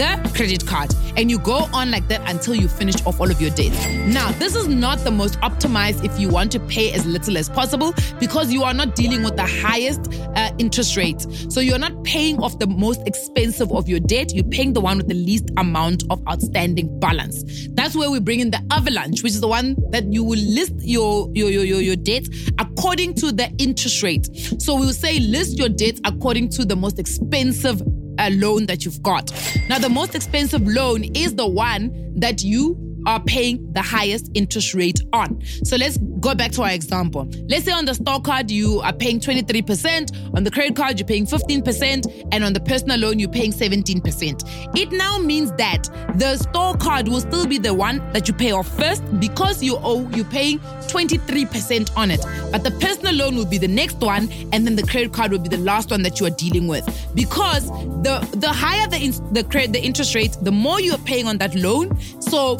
the 0.00 0.30
credit 0.34 0.66
card. 0.66 0.94
And 1.16 1.30
you 1.30 1.38
go 1.38 1.68
on 1.74 1.90
like 1.90 2.08
that 2.08 2.22
until 2.30 2.54
you 2.54 2.68
finish 2.68 2.94
off 3.04 3.20
all 3.20 3.30
of 3.30 3.40
your 3.40 3.50
debts. 3.50 3.86
Now, 4.06 4.30
this 4.32 4.54
is 4.54 4.68
not 4.68 5.00
the 5.00 5.10
most 5.10 5.38
optimized 5.40 6.04
if 6.04 6.18
you 6.18 6.28
want 6.28 6.52
to 6.52 6.60
pay 6.60 6.92
as 6.92 7.04
little 7.04 7.36
as 7.36 7.48
possible 7.48 7.92
because 8.18 8.52
you 8.52 8.62
are 8.62 8.72
not 8.72 8.94
dealing 8.94 9.22
with 9.22 9.36
the 9.36 9.46
highest 9.46 10.12
uh, 10.36 10.52
interest 10.58 10.96
rate. 10.96 11.20
So 11.50 11.60
you're 11.60 11.78
not 11.78 12.02
paying 12.04 12.38
off 12.38 12.58
the 12.58 12.66
most 12.66 13.06
expensive 13.06 13.72
of 13.72 13.88
your 13.88 14.00
debt, 14.00 14.32
you're 14.34 14.44
paying 14.44 14.72
the 14.72 14.80
one 14.80 14.96
with 14.98 15.08
the 15.08 15.14
least 15.14 15.50
amount 15.56 16.04
of 16.08 16.22
outstanding 16.28 16.98
balance. 17.00 17.42
That's 17.90 17.98
where 17.98 18.10
we 18.12 18.20
bring 18.20 18.38
in 18.38 18.52
the 18.52 18.64
avalanche, 18.70 19.24
which 19.24 19.32
is 19.32 19.40
the 19.40 19.48
one 19.48 19.74
that 19.90 20.12
you 20.12 20.22
will 20.22 20.38
list 20.38 20.74
your, 20.78 21.28
your, 21.34 21.50
your, 21.50 21.64
your, 21.64 21.80
your 21.80 21.96
debt 21.96 22.24
according 22.60 23.14
to 23.14 23.32
the 23.32 23.52
interest 23.58 24.04
rate. 24.04 24.28
So 24.62 24.76
we'll 24.76 24.92
say 24.92 25.18
list 25.18 25.58
your 25.58 25.68
debt 25.68 25.98
according 26.04 26.50
to 26.50 26.64
the 26.64 26.76
most 26.76 27.00
expensive 27.00 27.82
a 28.20 28.30
loan 28.30 28.66
that 28.66 28.84
you've 28.84 29.02
got. 29.02 29.32
Now, 29.68 29.78
the 29.80 29.88
most 29.88 30.14
expensive 30.14 30.64
loan 30.68 31.02
is 31.16 31.34
the 31.34 31.48
one 31.48 32.12
that 32.16 32.44
you 32.44 32.76
are 33.06 33.20
paying 33.22 33.72
the 33.72 33.82
highest 33.82 34.30
interest 34.34 34.74
rate 34.74 35.00
on. 35.12 35.42
So 35.64 35.76
let's 35.76 35.98
go 36.20 36.34
back 36.34 36.52
to 36.52 36.62
our 36.62 36.70
example. 36.70 37.28
Let's 37.48 37.64
say 37.64 37.72
on 37.72 37.84
the 37.84 37.94
store 37.94 38.20
card, 38.20 38.50
you 38.50 38.80
are 38.80 38.92
paying 38.92 39.20
23%, 39.20 40.36
on 40.36 40.44
the 40.44 40.50
credit 40.50 40.76
card, 40.76 40.98
you're 40.98 41.06
paying 41.06 41.26
15%, 41.26 42.28
and 42.32 42.44
on 42.44 42.52
the 42.52 42.60
personal 42.60 42.98
loan, 42.98 43.18
you're 43.18 43.30
paying 43.30 43.52
17%. 43.52 44.78
It 44.78 44.92
now 44.92 45.18
means 45.18 45.52
that 45.52 45.88
the 46.16 46.36
store 46.36 46.76
card 46.76 47.08
will 47.08 47.20
still 47.20 47.46
be 47.46 47.58
the 47.58 47.74
one 47.74 47.98
that 48.12 48.28
you 48.28 48.34
pay 48.34 48.52
off 48.52 48.68
first 48.76 49.02
because 49.18 49.62
you 49.62 49.78
owe, 49.82 50.08
you're 50.10 50.24
paying 50.26 50.58
23% 50.58 51.96
on 51.96 52.10
it. 52.10 52.20
But 52.50 52.64
the 52.64 52.70
personal 52.72 53.14
loan 53.14 53.36
will 53.36 53.46
be 53.46 53.58
the 53.58 53.68
next 53.68 53.98
one, 54.00 54.30
and 54.52 54.66
then 54.66 54.76
the 54.76 54.82
credit 54.82 55.12
card 55.12 55.32
will 55.32 55.38
be 55.38 55.48
the 55.48 55.58
last 55.58 55.90
one 55.90 56.02
that 56.02 56.20
you 56.20 56.26
are 56.26 56.30
dealing 56.30 56.66
with. 56.66 56.84
Because 57.14 57.66
the, 58.02 58.26
the 58.36 58.52
higher 58.52 58.86
the, 58.88 58.98
in, 58.98 59.32
the, 59.32 59.44
credit, 59.44 59.72
the 59.72 59.82
interest 59.82 60.14
rate, 60.14 60.36
the 60.42 60.52
more 60.52 60.80
you 60.80 60.92
are 60.92 60.98
paying 60.98 61.26
on 61.26 61.38
that 61.38 61.54
loan. 61.54 61.98
So 62.20 62.58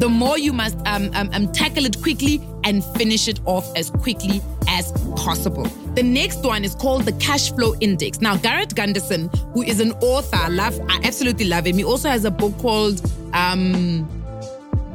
the 0.00 0.08
more 0.08 0.38
you 0.38 0.52
must 0.52 0.76
um, 0.86 1.10
um, 1.14 1.30
um, 1.32 1.52
tackle 1.52 1.84
it 1.84 2.00
quickly 2.02 2.40
and 2.64 2.84
finish 2.96 3.28
it 3.28 3.40
off 3.44 3.64
as 3.76 3.90
quickly 3.90 4.40
as 4.68 4.90
possible. 5.16 5.64
The 5.94 6.02
next 6.02 6.42
one 6.42 6.64
is 6.64 6.74
called 6.74 7.04
the 7.04 7.12
cash 7.12 7.52
flow 7.52 7.74
index. 7.80 8.20
Now, 8.20 8.36
Garrett 8.36 8.74
Gunderson, 8.74 9.28
who 9.52 9.62
is 9.62 9.80
an 9.80 9.92
author, 10.00 10.36
I 10.36 10.48
love, 10.48 10.78
I 10.88 11.00
absolutely 11.04 11.46
love 11.46 11.66
him. 11.66 11.76
He 11.76 11.84
also 11.84 12.08
has 12.08 12.24
a 12.24 12.30
book 12.30 12.56
called 12.58 13.00
um, 13.32 14.04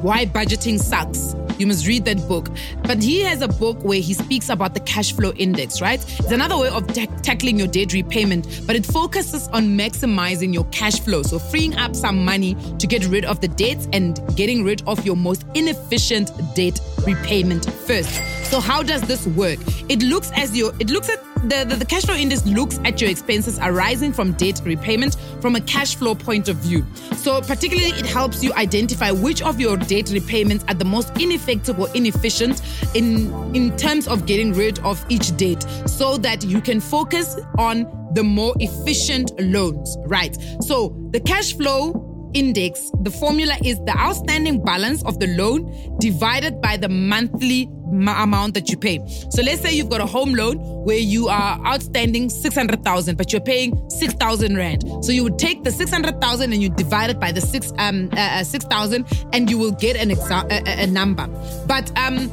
Why 0.02 0.26
Budgeting 0.26 0.78
Sucks. 0.78 1.34
You 1.60 1.66
must 1.66 1.86
read 1.86 2.06
that 2.06 2.26
book. 2.26 2.48
But 2.84 3.02
he 3.02 3.20
has 3.20 3.42
a 3.42 3.48
book 3.48 3.84
where 3.84 4.00
he 4.00 4.14
speaks 4.14 4.48
about 4.48 4.72
the 4.72 4.80
cash 4.80 5.12
flow 5.12 5.32
index, 5.32 5.82
right? 5.82 6.02
It's 6.18 6.32
another 6.32 6.56
way 6.56 6.70
of 6.70 6.86
ta- 6.86 7.14
tackling 7.20 7.58
your 7.58 7.68
debt 7.68 7.92
repayment, 7.92 8.62
but 8.66 8.76
it 8.76 8.86
focuses 8.86 9.46
on 9.48 9.76
maximizing 9.76 10.54
your 10.54 10.64
cash 10.72 11.00
flow. 11.00 11.22
So 11.22 11.38
freeing 11.38 11.76
up 11.76 11.94
some 11.94 12.24
money 12.24 12.56
to 12.78 12.86
get 12.86 13.04
rid 13.08 13.26
of 13.26 13.42
the 13.42 13.48
debts 13.48 13.88
and 13.92 14.18
getting 14.36 14.64
rid 14.64 14.82
of 14.88 15.04
your 15.04 15.16
most 15.16 15.44
inefficient 15.54 16.30
debt 16.54 16.80
repayment 17.06 17.70
first. 17.70 18.22
So 18.50 18.58
how 18.58 18.82
does 18.82 19.02
this 19.02 19.26
work? 19.26 19.58
It 19.90 20.02
looks 20.02 20.32
as 20.34 20.56
your 20.56 20.72
it 20.80 20.88
looks 20.88 21.10
at 21.10 21.29
the, 21.44 21.64
the, 21.64 21.76
the, 21.76 21.84
cash 21.84 22.04
flow 22.04 22.14
index 22.14 22.44
looks 22.44 22.78
at 22.84 23.00
your 23.00 23.10
expenses 23.10 23.58
arising 23.62 24.12
from 24.12 24.32
debt 24.32 24.60
repayment 24.64 25.16
from 25.40 25.56
a 25.56 25.60
cash 25.60 25.96
flow 25.96 26.14
point 26.14 26.48
of 26.48 26.56
view. 26.56 26.84
So, 27.16 27.40
particularly, 27.40 27.90
it 27.90 28.06
helps 28.06 28.42
you 28.42 28.52
identify 28.54 29.10
which 29.10 29.42
of 29.42 29.58
your 29.60 29.76
debt 29.76 30.10
repayments 30.10 30.64
are 30.68 30.74
the 30.74 30.84
most 30.84 31.10
ineffective 31.18 31.78
or 31.78 31.88
inefficient 31.94 32.62
in, 32.94 33.32
in 33.54 33.76
terms 33.76 34.06
of 34.06 34.26
getting 34.26 34.52
rid 34.52 34.78
of 34.80 35.04
each 35.08 35.36
debt 35.36 35.64
so 35.88 36.16
that 36.18 36.44
you 36.44 36.60
can 36.60 36.80
focus 36.80 37.38
on 37.58 37.86
the 38.14 38.22
more 38.22 38.54
efficient 38.60 39.32
loans, 39.40 39.96
right? 40.06 40.36
So, 40.62 40.96
the 41.10 41.20
cash 41.20 41.56
flow 41.56 42.09
index, 42.34 42.90
the 43.02 43.10
formula 43.10 43.56
is 43.64 43.78
the 43.80 43.96
outstanding 43.96 44.62
balance 44.62 45.04
of 45.04 45.18
the 45.18 45.26
loan 45.28 45.96
divided 45.98 46.60
by 46.60 46.76
the 46.76 46.88
monthly 46.88 47.68
amount 47.90 48.54
that 48.54 48.70
you 48.70 48.76
pay. 48.76 48.98
So 49.30 49.42
let's 49.42 49.60
say 49.60 49.72
you've 49.72 49.90
got 49.90 50.00
a 50.00 50.06
home 50.06 50.34
loan 50.34 50.58
where 50.84 50.98
you 50.98 51.28
are 51.28 51.60
outstanding 51.66 52.30
600,000 52.30 53.16
but 53.16 53.32
you're 53.32 53.42
paying 53.42 53.90
6,000 53.90 54.56
rand. 54.56 54.84
So 55.04 55.12
you 55.12 55.24
would 55.24 55.38
take 55.38 55.64
the 55.64 55.72
600,000 55.72 56.52
and 56.52 56.62
you 56.62 56.70
divide 56.70 57.10
it 57.10 57.20
by 57.20 57.32
the 57.32 57.40
6 57.40 57.72
um 57.78 58.08
uh, 58.12 58.40
uh 58.40 58.44
6,000 58.44 59.06
and 59.32 59.50
you 59.50 59.58
will 59.58 59.72
get 59.72 59.96
an 59.96 60.10
exa- 60.10 60.50
a, 60.50 60.84
a 60.84 60.86
number. 60.86 61.26
But 61.66 61.96
um 61.98 62.28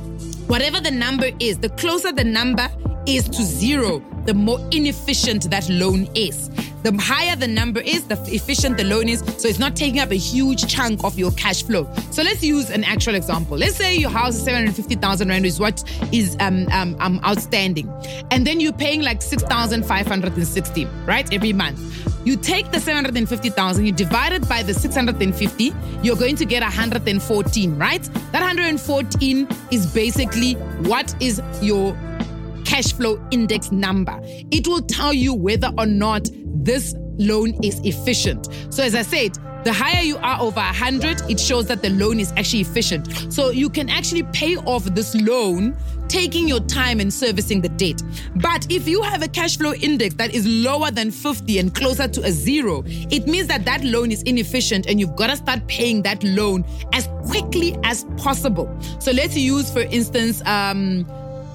whatever 0.48 0.80
the 0.80 0.92
number 0.92 1.30
is, 1.40 1.58
the 1.58 1.70
closer 1.70 2.12
the 2.12 2.24
number 2.24 2.70
is 3.08 3.28
to 3.30 3.44
zero, 3.44 4.00
the 4.28 4.34
more 4.34 4.60
inefficient 4.72 5.50
that 5.50 5.68
loan 5.70 6.08
is. 6.14 6.50
The 6.84 6.96
higher 7.02 7.36
the 7.36 7.48
number 7.48 7.80
is, 7.80 8.04
the 8.04 8.22
efficient 8.28 8.78
the 8.78 8.84
loan 8.84 9.08
is. 9.10 9.20
So 9.38 9.48
it's 9.48 9.58
not 9.58 9.76
taking 9.76 10.00
up 10.00 10.12
a 10.12 10.16
huge 10.16 10.68
chunk 10.68 11.04
of 11.04 11.18
your 11.18 11.32
cash 11.32 11.64
flow. 11.64 11.90
So 12.12 12.22
let's 12.24 12.44
use 12.44 12.70
an 12.70 12.84
actual 12.84 13.16
example. 13.16 13.58
Let's 13.58 13.76
say 13.76 13.96
your 13.96 14.10
house 14.10 14.36
is 14.36 14.44
750,000 14.44 15.30
Rand 15.30 15.46
is 15.46 15.60
what 15.60 15.84
is 16.12 16.36
um, 16.42 16.68
um, 16.72 16.96
um, 17.00 17.20
outstanding. 17.26 17.90
And 18.30 18.46
then 18.46 18.60
you're 18.60 18.74
paying 18.74 19.02
like 19.02 19.22
6,560, 19.22 20.86
right? 21.06 21.34
Every 21.34 21.54
month. 21.54 21.80
You 22.26 22.36
take 22.36 22.72
the 22.72 22.82
750,000, 22.82 23.86
you 23.86 23.94
divide 23.94 24.34
it 24.34 24.50
by 24.50 24.62
the 24.62 24.74
650, 24.74 25.74
you're 26.04 26.18
going 26.18 26.36
to 26.36 26.44
get 26.44 26.62
114, 26.62 27.78
right? 27.78 28.04
That 28.04 28.42
114 28.42 29.48
is 29.72 29.88
basically 29.88 30.56
what 30.84 31.16
is 31.22 31.42
your 31.62 31.96
cash 32.78 32.94
flow 32.94 33.20
index 33.32 33.72
number. 33.72 34.20
It 34.52 34.68
will 34.68 34.84
tell 34.84 35.12
you 35.12 35.34
whether 35.34 35.72
or 35.80 35.88
not 35.88 36.30
this 36.64 36.94
loan 37.18 37.58
is 37.64 37.80
efficient. 37.84 38.48
So, 38.70 38.84
as 38.84 38.94
I 38.94 39.02
said, 39.02 39.36
the 39.64 39.74
higher 39.74 40.04
you 40.04 40.18
are 40.18 40.40
over 40.40 40.60
100, 40.60 41.24
it 41.28 41.40
shows 41.40 41.66
that 41.68 41.82
the 41.82 41.90
loan 41.90 42.20
is 42.20 42.32
actually 42.38 42.62
efficient. 42.62 43.34
So, 43.34 43.50
you 43.50 43.72
can 43.72 43.90
actually 43.90 44.22
pay 44.32 44.58
off 44.58 44.84
this 44.84 45.16
loan 45.16 45.76
taking 46.08 46.48
your 46.48 46.60
time 46.62 47.00
and 47.00 47.12
servicing 47.12 47.62
the 47.62 47.70
debt. 47.70 48.02
But 48.36 48.72
if 48.72 48.88
you 48.88 49.02
have 49.02 49.24
a 49.24 49.28
cash 49.28 49.58
flow 49.58 49.74
index 49.74 50.14
that 50.16 50.34
is 50.34 50.46
lower 50.48 50.92
than 50.92 51.10
50 51.10 51.58
and 51.58 51.74
closer 51.74 52.08
to 52.08 52.22
a 52.22 52.32
zero, 52.32 52.84
it 52.86 53.28
means 53.28 53.48
that 53.48 53.66
that 53.66 53.84
loan 53.84 54.12
is 54.12 54.22
inefficient 54.24 54.86
and 54.86 55.00
you've 55.00 55.16
got 55.16 55.28
to 55.28 55.36
start 55.36 55.66
paying 55.68 56.04
that 56.04 56.24
loan 56.24 56.64
as 56.94 57.10
quickly 57.26 57.76
as 57.84 58.06
possible. 58.18 58.74
So 59.00 59.12
let's 59.12 59.36
use, 59.36 59.72
for 59.72 59.82
instance, 59.82 60.42
um, 60.46 61.06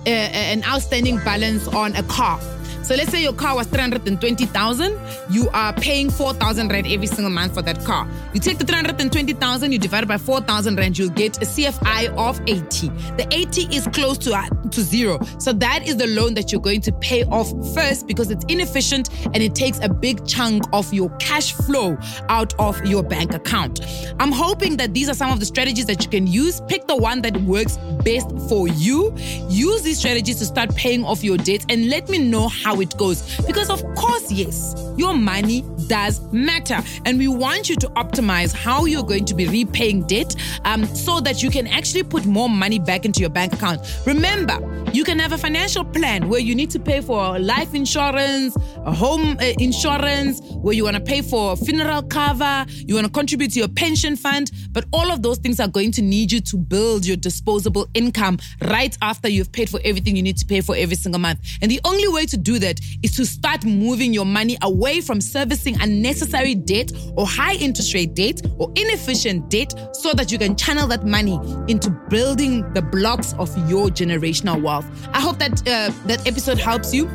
an 0.07 0.65
outstanding 0.65 1.17
balance 1.19 1.69
on 1.69 1.95
a 1.97 2.03
car. 2.05 2.41
So 2.83 2.97
let's 2.97 3.13
say 3.13 3.23
your 3.23 3.33
car 3.33 3.55
was 3.55 3.69
320,000, 3.69 4.99
you 5.31 5.49
are 5.51 5.73
paying 5.73 6.11
4,000 6.11 6.69
rand 6.69 6.89
every 6.89 7.07
single 7.07 7.31
month 7.31 7.55
for 7.55 7.63
that 7.63 7.85
car. 7.85 8.09
You 8.35 8.41
take 8.41 8.59
the 8.59 8.65
320,000, 8.65 9.71
you 9.71 9.79
divide 9.79 10.03
it 10.03 10.09
by 10.09 10.19
4,000 10.19 10.77
rand, 10.77 10.99
you'll 10.99 11.11
get 11.11 11.37
a 11.39 11.47
CFI 11.47 12.09
of 12.17 12.41
80. 12.49 12.89
The 13.17 13.29
80 13.31 13.75
is 13.75 13.87
close 13.93 14.19
to 14.19 14.35
to 14.73 14.83
zero. 14.83 15.19
So 15.39 15.53
that 15.53 15.87
is 15.87 15.97
the 15.97 16.07
loan 16.07 16.35
that 16.35 16.53
you're 16.53 16.61
going 16.61 16.81
to 16.83 16.93
pay 16.93 17.25
off 17.25 17.51
first 17.75 18.07
because 18.07 18.31
it's 18.31 18.45
inefficient 18.47 19.11
and 19.25 19.37
it 19.37 19.55
takes 19.55 19.79
a 19.81 19.89
big 19.89 20.27
chunk 20.27 20.65
of 20.73 20.93
your 20.93 21.11
cash 21.17 21.53
flow 21.53 21.97
out 22.29 22.55
of 22.59 22.85
your 22.85 23.03
bank 23.03 23.35
account. 23.35 23.81
I'm 24.19 24.33
hoping 24.33 24.77
that 24.79 24.95
these 24.95 25.09
are 25.09 25.15
some 25.15 25.31
of 25.31 25.41
the 25.41 25.47
strategies 25.47 25.87
that 25.87 26.03
you 26.03 26.11
can 26.11 26.27
use. 26.27 26.61
Pick 26.69 26.87
the 26.87 26.97
one 26.97 27.23
that 27.23 27.37
works 27.39 27.79
best 28.05 28.31
for 28.49 28.69
you. 28.69 29.15
Use 29.49 29.83
these 29.83 29.99
strategies 29.99 30.37
to 30.37 30.45
start 30.45 30.75
paying 30.75 31.05
off 31.05 31.23
your 31.23 31.37
debts 31.37 31.67
and 31.69 31.89
let 31.89 32.09
me 32.09 32.19
know 32.19 32.49
how 32.49 32.81
it 32.81 32.97
goes. 32.97 33.37
Because, 33.47 33.71
of 33.71 33.83
course, 33.95 34.31
yes, 34.31 34.75
your 34.97 35.15
money 35.15 35.65
does 35.87 36.21
matter. 36.33 36.81
And 37.05 37.19
we 37.19 37.29
want 37.29 37.69
you 37.69 37.77
to 37.77 37.89
optimize 37.91 38.55
how 38.55 38.85
you're 38.85 39.03
going 39.03 39.25
to 39.27 39.35
be 39.35 39.47
repaying 39.47 40.07
debt 40.07 40.35
um, 40.65 40.85
so 40.87 41.21
that 41.21 41.43
you 41.43 41.51
can 41.51 41.67
actually 41.67 42.03
put 42.03 42.27
more 42.27 42.49
money 42.49 42.79
back 42.79 43.05
into 43.05 43.21
your 43.21 43.31
bank 43.31 43.53
account. 43.53 43.81
Remember, 44.07 44.59
you 44.93 45.05
can 45.05 45.19
have 45.19 45.33
a 45.33 45.39
financial 45.39 45.85
plan 45.85 46.29
where 46.29 46.41
you 46.41 46.55
need 46.55 46.71
to 46.71 46.79
pay 46.79 47.01
for 47.01 47.39
life 47.39 47.75
insurance, 47.75 48.57
a 48.85 48.93
home 48.93 49.37
uh, 49.41 49.53
insurance, 49.59 50.41
where 50.63 50.75
you 50.75 50.85
want 50.85 50.97
to 50.97 51.03
pay 51.03 51.23
for 51.23 51.57
funeral 51.57 52.03
cover, 52.03 52.67
you 52.71 52.95
want 52.95 53.07
to 53.07 53.13
contribute 53.13 53.53
to 53.53 53.59
your 53.59 53.69
pension 53.69 54.17
fund, 54.17 54.51
but 54.71 54.85
all 54.93 55.11
of 55.11 55.23
those 55.23 55.39
things 55.39 55.61
are 55.61 55.69
going 55.69 55.93
to 55.93 56.03
need 56.03 56.31
you 56.31 56.41
to 56.41 56.57
build 56.57 57.07
your 57.07 57.17
disposable 57.17 57.89
income 57.95 58.39
right 58.69 58.97
after 59.03 59.29
you've 59.29 59.51
paid 59.53 59.69
for 59.71 59.81
everything 59.85 60.15
you 60.17 60.23
need 60.23 60.37
to 60.37 60.47
pay 60.47 60.61
for 60.61 60.77
every 60.77 60.97
single 60.97 61.21
month. 61.21 61.41
And 61.63 61.71
the 61.71 61.81
only 61.85 62.09
way 62.09 62.27
to 62.27 62.37
do 62.37 62.59
that 62.59 62.81
is 63.03 63.17
to 63.17 63.27
start 63.27 63.65
moving 63.65 64.13
your 64.13 64.27
money 64.27 64.57
away 64.63 65.01
from 65.01 65.21
servicing 65.21 65.81
unnecessary 65.81 66.55
debt 66.55 66.93
or 67.17 67.27
high 67.27 67.55
interest 67.55 67.95
rate 67.95 68.15
debt 68.15 68.43
or 68.59 68.71
inefficient 68.77 69.49
debt 69.49 69.73
so 69.93 70.13
that 70.13 70.31
you 70.31 70.39
can 70.39 70.57
channel 70.57 70.87
that 70.89 71.07
money 71.07 71.39
into 71.69 71.91
building 72.09 72.71
the 72.75 72.83
blocks 72.83 73.33
of 73.35 73.49
your 73.71 73.89
generational 73.89 74.52
wealth. 74.59 74.87
I 75.13 75.21
hope 75.21 75.39
that 75.39 75.61
uh, 75.61 75.93
that 76.07 76.27
episode 76.27 76.59
helps 76.59 76.93
you. 76.93 77.11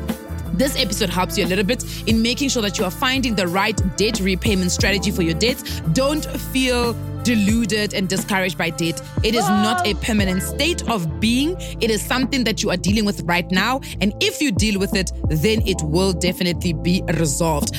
This 0.54 0.76
episode 0.76 1.10
helps 1.10 1.38
you 1.38 1.44
a 1.44 1.48
little 1.48 1.64
bit 1.64 1.84
in 2.08 2.20
making 2.20 2.48
sure 2.48 2.62
that 2.62 2.78
you 2.78 2.84
are 2.84 2.90
finding 2.90 3.34
the 3.34 3.46
right 3.46 3.80
debt 3.96 4.18
repayment 4.20 4.72
strategy 4.72 5.10
for 5.10 5.22
your 5.22 5.34
debts. 5.34 5.80
Don't 5.92 6.24
feel 6.24 6.96
deluded 7.22 7.94
and 7.94 8.08
discouraged 8.08 8.56
by 8.56 8.70
debt. 8.70 9.00
It 9.22 9.34
is 9.34 9.46
not 9.48 9.86
a 9.86 9.94
permanent 9.94 10.42
state 10.42 10.88
of 10.88 11.20
being. 11.20 11.56
It 11.80 11.90
is 11.90 12.02
something 12.02 12.44
that 12.44 12.62
you 12.62 12.70
are 12.70 12.76
dealing 12.76 13.04
with 13.04 13.20
right 13.22 13.48
now. 13.50 13.80
And 14.00 14.14
if 14.20 14.40
you 14.40 14.50
deal 14.50 14.80
with 14.80 14.96
it, 14.96 15.12
then 15.28 15.60
it 15.66 15.76
will 15.82 16.12
definitely 16.12 16.72
be 16.72 17.02
resolved. 17.18 17.74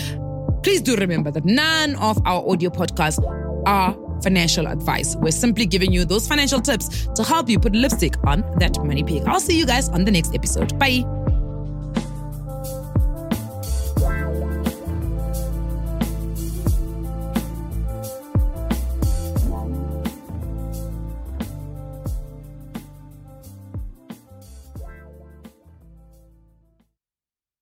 Please 0.64 0.82
do 0.82 0.96
remember 0.96 1.32
that 1.32 1.46
none 1.46 1.96
of 1.96 2.18
our 2.26 2.48
audio 2.50 2.70
podcasts 2.70 3.20
are 3.66 3.94
financial 4.22 4.68
advice. 4.68 5.16
We're 5.16 5.32
simply 5.32 5.66
giving 5.66 5.92
you 5.92 6.06
those 6.06 6.28
financial 6.28 6.60
tips 6.62 7.08
to 7.08 7.24
help 7.24 7.50
you 7.50 7.60
put 7.60 7.74
lipstick 7.74 8.16
on 8.26 8.42
that 8.60 8.78
money 8.84 9.04
pig. 9.04 9.24
I'll 9.26 9.40
see 9.40 9.58
you 9.58 9.66
guys 9.66 9.90
on 9.90 10.06
the 10.06 10.12
next 10.12 10.34
episode. 10.36 10.78
Bye. 10.80 11.19